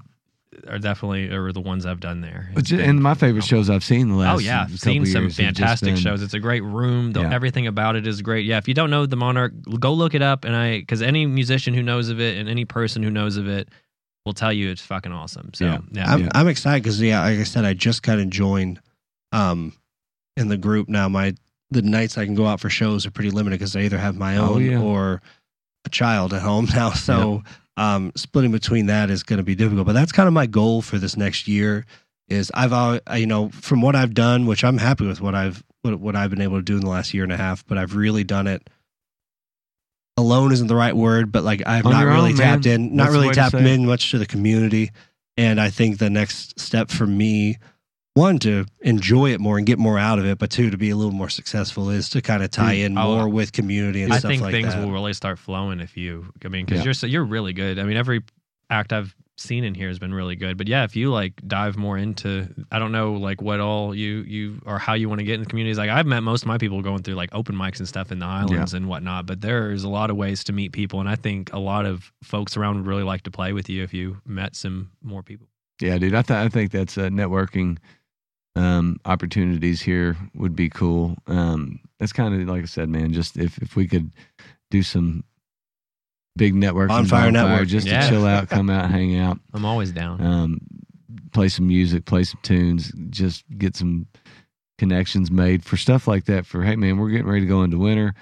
[0.67, 2.51] are definitely are the ones I've done there.
[2.53, 5.07] But It's been and my favorite shows I've seen the last Oh yeah, I've seen
[5.07, 6.21] some years fantastic been- shows.
[6.21, 7.13] It's a great room.
[7.13, 7.33] The, Yeah.
[7.33, 8.45] Everything about it is great.
[8.45, 10.45] Yeah, if you don't know the Monarch, go look it up.
[10.45, 13.47] And I, because any musician who knows of it and any person who knows of
[13.47, 13.69] it
[14.27, 15.51] will tell you it's fucking awesome.
[15.55, 15.79] So Yeah.
[15.93, 16.29] yeah, I'm Yeah.
[16.35, 18.81] I'm excited because yeah, like I said, I just kind of joined
[19.31, 19.75] um
[20.37, 21.09] in the group now.
[21.09, 21.35] My
[21.71, 24.17] the nights I can go out for shows are pretty limited because I either have
[24.17, 24.81] my Oh, own yeah.
[24.81, 25.21] or
[25.85, 26.91] a child at home now.
[26.93, 27.43] So
[27.77, 29.87] um splitting between that is going to be difficult.
[29.87, 31.85] But that's kind of my goal for this next year.
[32.29, 35.63] Is I've always, you know from what I've done, which I'm happy with what I've
[35.83, 37.79] what, what I've been able to do in the last year and a half, but
[37.79, 38.69] I've really done it.
[40.17, 42.81] Alone isn't the right word, but like I've not really own, tapped man.
[42.81, 44.91] in, not That's really tapped in much to the community.
[45.37, 47.59] And I think the next step for me
[48.19, 50.91] one to enjoy it more and get more out of it, but two to be
[50.91, 54.13] a little more successful is to kind of tie in Oh, more with community and
[54.13, 54.85] I stuff think like things that.
[54.85, 56.27] will really start flowing if you.
[56.45, 56.85] I mean, because Yeah.
[56.85, 57.79] you're so you're really good.
[57.79, 58.23] I mean, every
[58.71, 60.59] act I've seen in here has been really good.
[60.59, 64.23] But yeah, if you like dive more into, I don't know, like what all you
[64.27, 65.79] you or how you want to get in the communities.
[65.79, 68.19] Like I've met most of my people going through like open mics and stuff in
[68.19, 69.27] the Highlands and whatnot.
[69.27, 72.13] But there's a lot of ways to meet people, and I think a lot of
[72.25, 75.47] folks around would really like to play with you if you met some more people.
[75.81, 76.15] Yeah, dude.
[76.17, 77.79] I th- I think that's uh, networking
[78.59, 81.17] um, opportunities here would be cool.
[81.27, 83.13] Um, that's kind of like I said, man.
[83.13, 84.11] Just if if we could
[84.71, 85.25] do some
[86.37, 87.69] big networking Bonfire network.
[87.69, 88.03] just Yeah.
[88.03, 90.21] to chill out, come out, hang out, I'm always down.
[90.21, 90.61] um,
[91.33, 94.07] play some music, play some tunes, just get some
[94.79, 96.47] connections made for stuff like that.
[96.47, 98.15] For hey, man, we're getting ready to go into winter.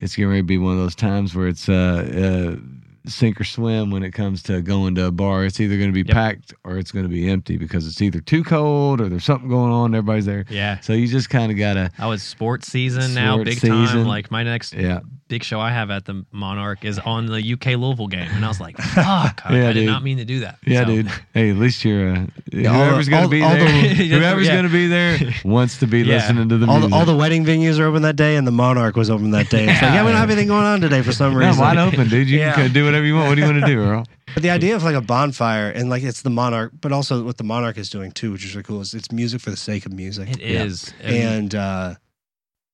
[0.00, 2.60] It's getting ready to be one of those times where it's uh, uh,
[3.06, 5.44] sink or swim when it comes to going to a bar.
[5.44, 6.14] It's either going to be Yep.
[6.14, 9.48] packed or it's going to be empty because it's either too cold or there's something
[9.48, 9.94] going on.
[9.94, 10.80] Everybody's there, yeah.
[10.80, 13.70] so you just kind of gotta, I was sports season now, big season.
[13.86, 14.06] time.
[14.06, 17.78] Like my next yeah, big show I have at the Monarch is on the UK
[17.78, 19.42] Louisville game, and I was like, "Fuck!
[19.44, 19.86] I, Yeah, I did dude.
[19.86, 21.10] not mean to do that." yeah, So- dude.
[21.34, 23.66] Hey, at least you're uh, Yeah, all the- whoever's going to be all the- there.
[24.06, 24.52] Yeah, whoever's yeah.
[24.54, 26.16] going to be there wants to be Yeah.
[26.16, 26.90] listening to the all music.
[26.90, 29.50] the, all the wedding venues are open that day, and the Monarch was open that
[29.50, 29.64] day.
[29.68, 31.60] It's like, yeah, we don't have anything going on today for some No, reason.
[31.60, 32.28] wide open, dude.
[32.30, 32.54] You Yeah.
[32.54, 33.28] can do whatever you want.
[33.28, 34.06] What do you want to do, Earl?
[34.34, 37.36] But the idea of like a bonfire and like it's the Monarch, but also what
[37.38, 39.86] the Monarch is doing too, which is really cool, is it's music for the sake
[39.86, 40.28] of music.
[40.30, 40.64] It Yeah.
[40.64, 41.94] is, and uh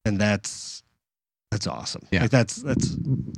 [0.05, 0.83] and that's
[1.51, 2.07] that's awesome.
[2.11, 2.23] Yeah.
[2.23, 2.97] Like that's that's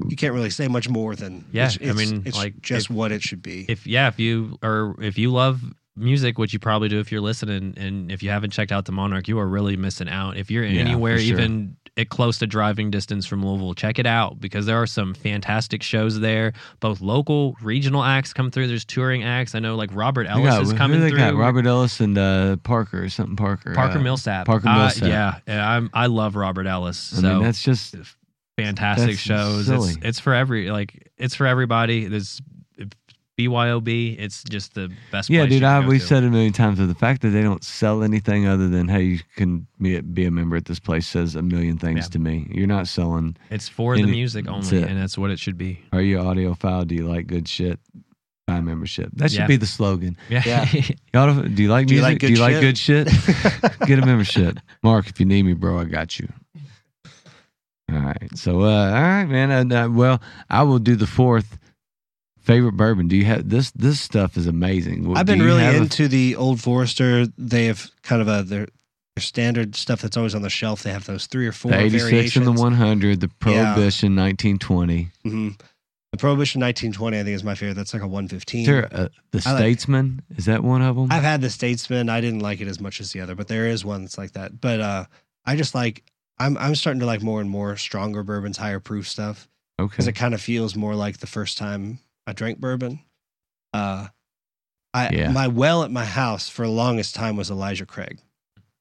[0.09, 2.86] you can't really say much more than Yeah, it's, I it's- mean, it's like, just
[2.89, 3.66] if- what it should be.
[3.69, 5.61] if yeah, if you or if you love
[5.97, 8.93] music, which you probably do if you're listening, and if you haven't checked out the
[8.93, 10.37] Monarch, you are really missing out.
[10.37, 11.33] If you're Yeah, anywhere sure.
[11.39, 15.15] even at close to driving distance from Louisville, check it out because there are some
[15.15, 16.53] fantastic shows there.
[16.81, 18.66] Both local, regional acts come through.
[18.66, 19.55] There's touring acts.
[19.55, 21.19] I know like Robert Ellis got- is who coming they through.
[21.19, 21.35] got?
[21.37, 23.75] Robert Ellis and uh, Parker, something Parker.
[23.75, 24.47] Parker uh, Millsap.
[24.47, 25.09] Parker Uh, Millsap.
[25.09, 27.12] yeah, yeah, I'm, I love Robert Ellis.
[27.16, 27.95] I So mean, that's just
[28.57, 29.66] fantastic shows.
[29.66, 29.91] silly.
[29.91, 32.07] It's it's for every like it's for everybody.
[32.07, 32.41] There's
[33.39, 34.16] BYOB.
[34.19, 35.28] It's just the best.
[35.28, 35.61] yeah, place dude.
[35.62, 36.05] you I can go we to.
[36.06, 36.78] said it a million times.
[36.78, 40.24] But the fact that they don't sell anything other than hey, you can be, be
[40.24, 42.11] a member at this place says a million things Yeah.
[42.11, 42.47] to me.
[42.51, 43.36] You're not selling.
[43.51, 44.89] it's for the music only, it.
[44.89, 45.81] and that's what it should be.
[45.93, 46.86] Are you audiophile?
[46.86, 47.81] Do you like good shit?
[48.47, 49.09] Buy membership.
[49.15, 49.47] That should Yeah.
[49.47, 50.16] be the slogan.
[50.28, 50.66] Yeah, Yeah.
[51.15, 52.12] Y'all, do you like Do you music?
[52.12, 53.06] like do you good like good shit?
[53.86, 54.59] Get a membership.
[54.82, 56.28] Mark, if you need me, bro, I got you.
[57.93, 58.28] All right.
[58.36, 59.73] So, uh, all right, man.
[59.73, 60.20] Uh, well,
[60.51, 61.59] I will do the fourth
[62.45, 63.09] favorite bourbon.
[63.09, 63.71] Do you have this?
[63.73, 65.09] This stuff is amazing.
[65.09, 67.27] Well, I've been really have a- into the Old Forester.
[67.37, 68.66] They have kind of a their
[69.16, 70.83] their standard stuff that's always on the shelf.
[70.83, 72.47] They have those three or four the 86 variations.
[72.49, 75.09] and the 100, the Prohibition 1920.
[75.23, 75.49] hmm
[76.12, 77.75] The Prohibition 1920, I think, is my favorite.
[77.75, 78.61] That's like a 115.
[78.62, 78.89] Is there,
[79.31, 81.09] the I like- Statesman, is that one of them?
[81.12, 82.09] I've had the Statesman.
[82.09, 84.33] I didn't like it as much as the other, but there is one that's like
[84.33, 84.61] that.
[84.61, 85.05] But uh,
[85.45, 86.03] I just like
[86.39, 89.49] I'm I'm starting to like more and more stronger bourbons, higher proof stuff
[89.81, 93.01] Okay, because it kind of feels more like the first time I drank bourbon.
[93.73, 94.09] Uh,
[94.93, 95.31] I Yeah.
[95.31, 98.21] my well at my house for the longest time was Elijah Craig.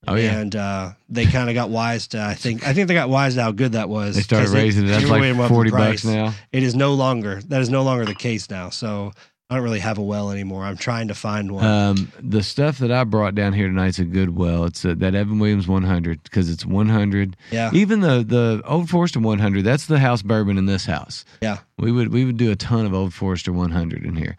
[0.05, 0.37] Oh, yeah.
[0.37, 2.21] and uh, they kind of got wise to.
[2.21, 4.15] I think I think they got wise to how good that was.
[4.15, 6.33] They started raising it up they were weighing like 40 bucks now.
[6.51, 8.69] It is no longer that is no longer the case now.
[8.69, 9.13] So
[9.53, 10.63] I don't really have a well anymore.
[10.63, 11.63] I'm trying to find one.
[11.63, 14.63] Um, the stuff that I brought down here tonight's a good well.
[14.63, 17.37] It's a, that Evan Williams 100 because it's 100.
[17.51, 21.23] yeah, Even the the Old Forester 100, that's the house bourbon in this house.
[21.39, 21.59] Yeah.
[21.77, 24.37] we would we would do a ton of Old Forester 100 in here,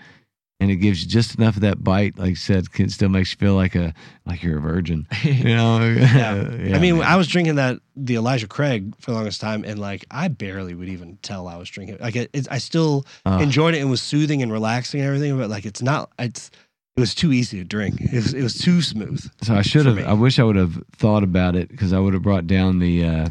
[0.61, 2.19] and it gives you just enough of that bite.
[2.19, 3.93] Like I said, can still makes you feel like a
[4.25, 5.07] like you're a virgin.
[5.23, 5.79] You know?
[5.99, 6.77] Yeah.
[6.77, 7.07] I mean, man.
[7.07, 10.75] I was drinking that the Elijah Craig for the longest time, and like I barely
[10.75, 11.99] would even tell I was drinking.
[12.01, 15.37] Like it, it, I still Uh, enjoyed it and was soothing and relaxing and everything,
[15.37, 16.11] but like it's not.
[16.19, 16.51] It's
[16.97, 18.01] it was too easy to drink.
[18.01, 19.29] It was it was too smooth.
[19.43, 19.99] so I should have.
[19.99, 23.05] I wish I would have thought about it because I would have brought down the.
[23.05, 23.29] Uh,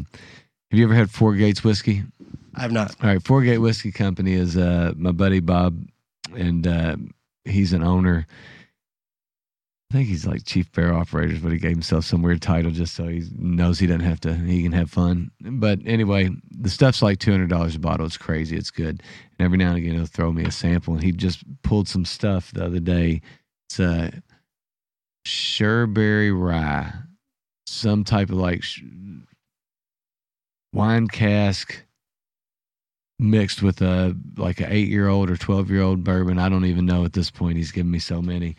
[0.70, 2.02] have you ever had Four Gates whiskey?
[2.54, 2.94] I've not.
[3.02, 5.78] All right, Four Gate Whiskey Company is uh, my buddy Bob,
[6.36, 6.96] and uh,
[7.44, 8.26] he's an owner.
[9.90, 12.94] I think he's like chief bear operators, but he gave himself some weird title just
[12.94, 14.34] so he knows he doesn't have to.
[14.34, 15.30] He can have fun.
[15.40, 18.04] But anyway, the stuff's like two hundred dollars a bottle.
[18.06, 18.56] It's crazy.
[18.56, 19.02] It's good.
[19.38, 20.94] And every now and again, he'll throw me a sample.
[20.94, 23.20] And he just pulled some stuff the other day.
[23.68, 24.10] It's a
[25.26, 26.92] Sherberry rye,
[27.66, 28.82] some type of like sh-
[30.72, 31.84] wine cask
[33.18, 36.38] mixed with a like an eight year old or twelve year old bourbon.
[36.38, 37.56] I don't even know at this point.
[37.56, 38.56] He's given me so many,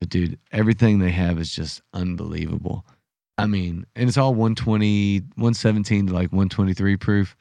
[0.00, 2.84] but dude, everything they have is just unbelievable.
[3.38, 7.36] I mean, and it's all 120, 117 to like 123 proof.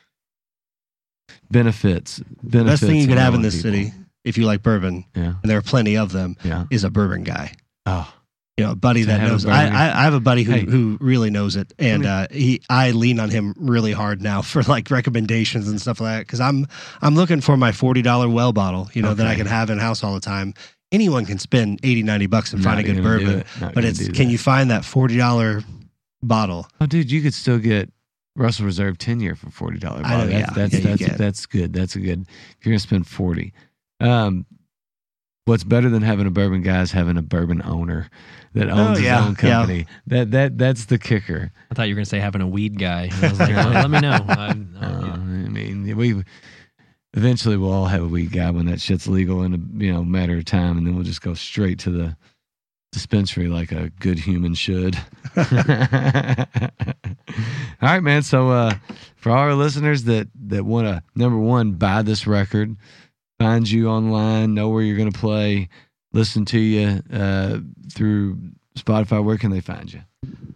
[1.50, 2.82] Benefits, benefits.
[2.82, 3.72] Best thing you could have in this people.
[3.72, 3.94] city,
[4.24, 6.66] if you like bourbon, Yeah, and there are plenty of them, yeah.
[6.72, 7.54] is a bourbon guy.
[7.86, 8.12] Oh,
[8.58, 9.46] you know, a buddy that knows.
[9.46, 9.66] I.
[9.68, 10.66] I I have a buddy who Hey.
[10.66, 14.64] who really knows it, and uh, he I lean on him really hard now for
[14.64, 16.66] like recommendations and stuff like that because I'm
[17.02, 19.78] I'm looking for my forty dollar well bottle, you know, that I can have in
[19.78, 20.54] house all the time.
[20.92, 23.48] Anyone can spend 80, 90 bucks and find a good bourbon, it.
[23.74, 25.62] But it's can you find that forty dollar
[26.24, 26.68] bottle?
[26.80, 27.92] Oh, dude, you could still get
[28.38, 30.04] Russell Reserve ten year for forty dollars.
[30.06, 30.54] I know, that's yeah.
[30.56, 31.74] that's Yeah, you that's, that's good.
[31.74, 32.22] That's a good.
[32.22, 33.52] If you're gonna spend forty,
[34.00, 34.46] um,
[35.46, 38.10] what's better than having a bourbon guy is having a bourbon owner
[38.54, 39.52] that owns his Oh, yeah, own yeah.
[39.52, 39.86] company.
[40.08, 41.52] That that that's the kicker.
[41.72, 43.10] I thought you were gonna say having a weed guy.
[43.14, 44.12] And I was like, well, let me know.
[44.28, 45.14] I, Uh, uh, yeah.
[45.14, 46.24] I mean, we
[47.14, 50.04] eventually we'll all have a weed guy when that shit's legal in a you know
[50.04, 52.18] matter of time, and then we'll just go straight to the
[52.92, 54.96] dispensary like a good human should.
[55.38, 55.44] all
[57.82, 58.24] right, man.
[58.24, 58.76] So uh,
[59.18, 62.76] for all our listeners that that want to number one buy this record,
[63.40, 65.70] find you online, know where you're going to play,
[66.14, 67.60] listen to you uh,
[67.92, 68.38] through
[68.78, 69.24] Spotify.
[69.24, 70.02] Where can they find you?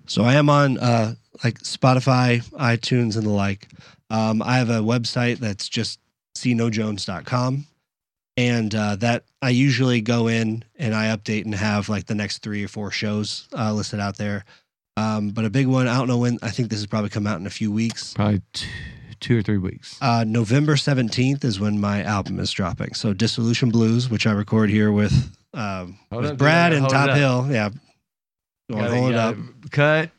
[0.07, 3.67] So I am on uh, like Spotify, iTunes, and the like.
[4.09, 5.99] Um, I have a website that's just
[6.37, 7.65] zenojones.com.
[8.37, 12.37] And uh, that I usually go in and I update and have like the next
[12.37, 14.45] three or four shows uh, listed out there.
[14.95, 17.27] Um, but a big one, I don't know when, I think this has probably come
[17.27, 18.13] out in a few weeks.
[18.13, 18.67] Probably two,
[19.19, 19.97] two or three weeks.
[20.01, 22.93] Uh, November 17th is when my album is dropping.
[22.93, 26.89] So Dissolution Blues, which I record here with, um, Hold with up, Brad I and
[26.89, 27.47] Top Hill.
[27.49, 27.69] Yeah.
[28.71, 29.71] Go Gotta- hold it gotta up.
[29.71, 30.09] Cut.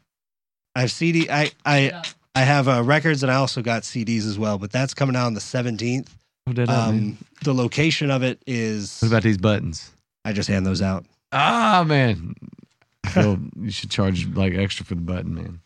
[0.75, 1.29] I have CD.
[1.31, 2.03] I, I,
[2.35, 5.27] I have uh, records and I also got CDs as well, but that's coming out
[5.27, 6.09] on the 17th.
[6.47, 6.89] Hold that up.
[6.89, 9.91] Um, the location of it is, What about these buttons?
[10.25, 11.05] I just hand those out.
[11.33, 12.35] Ah, man.
[13.07, 15.61] Feel you should charge like extra for the button, man.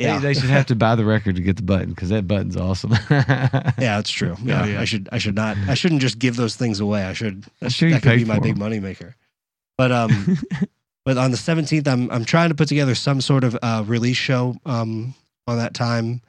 [0.00, 0.18] Yeah.
[0.18, 2.56] They, they should have to buy the record to get the button because that button's
[2.56, 2.92] awesome.
[3.10, 4.36] yeah, that's true.
[4.42, 4.80] Yeah, yeah.
[4.80, 7.04] I should, I should not, I shouldn't just give those things away.
[7.04, 9.14] I should, I'm sure you that could be my big money maker.
[9.76, 10.38] But, um,
[11.04, 14.16] but on the 17th, I'm, I'm trying to put together some sort of uh, release
[14.16, 15.14] show, um,
[15.46, 16.22] on that time.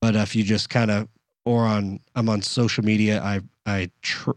[0.00, 1.08] But if you just kind of,
[1.44, 3.22] or on, I'm on social media.
[3.22, 4.30] I, I, tr-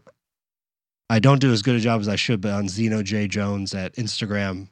[1.08, 3.74] I don't do as good a job as I should, but on Zeno J Jones
[3.74, 4.68] at Instagram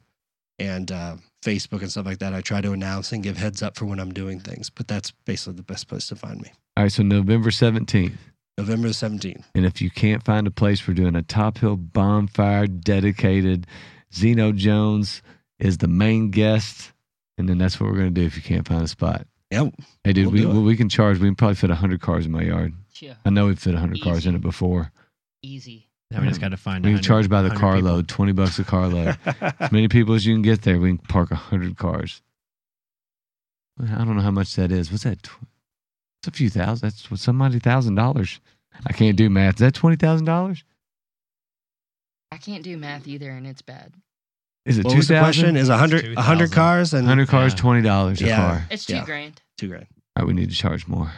[0.59, 3.75] and uh, Facebook and stuff like that, I try to announce and give heads up
[3.77, 4.69] for when I'm doing things.
[4.69, 6.51] But that's basically the best place to find me.
[6.77, 8.13] All right, so November 17th.
[8.57, 9.43] November 17th.
[9.55, 13.65] And if you can't find a place, we're doing a Top Hill bonfire dedicated.
[14.13, 15.21] Zeno Jones
[15.59, 16.91] is the main guest.
[17.37, 19.25] And then that's what we're going to do if you can't find a spot.
[19.51, 19.73] Yep.
[20.03, 21.17] Hey, dude, We'll we, do we can charge.
[21.19, 22.73] We can probably fit 100 cars in my yard.
[22.99, 24.91] Yeah, I know we've fit 100 cars in it before.
[25.41, 25.87] easy.
[26.13, 26.85] Now we just got to find.
[26.85, 27.91] We can charge by the 100 car people.
[27.91, 29.17] load, 20 bucks a car load.
[29.59, 32.21] as many people as you can get there, we can park 100 cars.
[33.81, 34.91] I don't know how much that is.
[34.91, 35.17] What's that?
[35.23, 36.87] It's a few thousand.
[36.87, 38.39] That's what somebody thousand dollars.
[38.85, 39.55] I can't do math.
[39.55, 40.63] Is that twenty thousand dollars?
[42.31, 43.93] I can't do math either, and it's bad.
[44.65, 45.55] Is it What two was the question?
[45.57, 46.55] Is 100, 100 2,000.
[46.55, 47.57] cars and Hundred cars, Yeah.
[47.59, 48.35] twenty dollars a Yeah.
[48.37, 48.67] car.
[48.71, 49.05] It's two Yeah.
[49.05, 49.41] grand.
[49.57, 49.87] two grand.
[50.15, 51.11] All right, we need to charge more.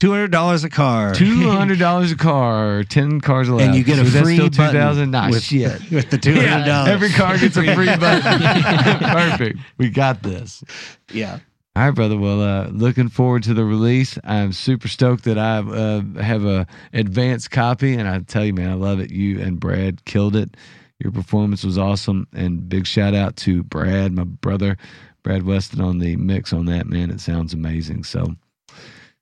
[0.00, 1.14] Two hundred dollars a car.
[1.14, 3.64] Two hundred dollars a car, ten cars allowed.
[3.64, 5.10] and you get a So that's free still two button.
[5.10, 5.78] Nah, with, shit.
[5.90, 6.88] with the two hundred dollars.
[6.90, 8.40] Every car gets a free button.
[8.98, 9.58] Perfect.
[9.76, 10.64] We got this.
[11.12, 11.40] yeah.
[11.76, 12.18] All right, brother.
[12.18, 14.18] Well, uh, looking forward to the release.
[14.24, 18.70] I'm super stoked that I uh, have a advanced copy, and I tell you, man,
[18.70, 19.10] I love it.
[19.10, 20.56] You and Brad killed it.
[20.98, 24.76] Your performance was awesome, and big shout out to Brad, my brother,
[25.22, 26.86] Brad Weston, on the mix on that.
[26.86, 28.04] Man, it sounds amazing.
[28.04, 28.34] So,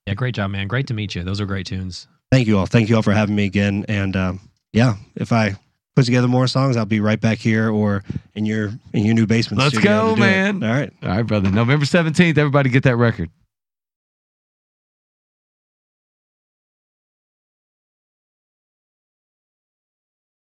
[0.09, 0.69] Yeah, great job, man.
[0.69, 1.23] Great to meet you.
[1.23, 2.09] Those are great tunes.
[2.33, 2.65] Thank you all.
[2.65, 3.85] Thank you all for having me again.
[3.89, 4.41] And um,
[4.73, 5.55] yeah, if I
[5.95, 8.03] put together more songs, I'll be right back here or
[8.35, 9.63] in your in your new basement.
[9.63, 10.25] Let's go, to do it.
[10.25, 10.63] man.
[10.65, 10.91] All right.
[11.03, 11.51] all right, brother.
[11.51, 12.39] November seventeenth.
[12.39, 13.29] Everybody, get that record.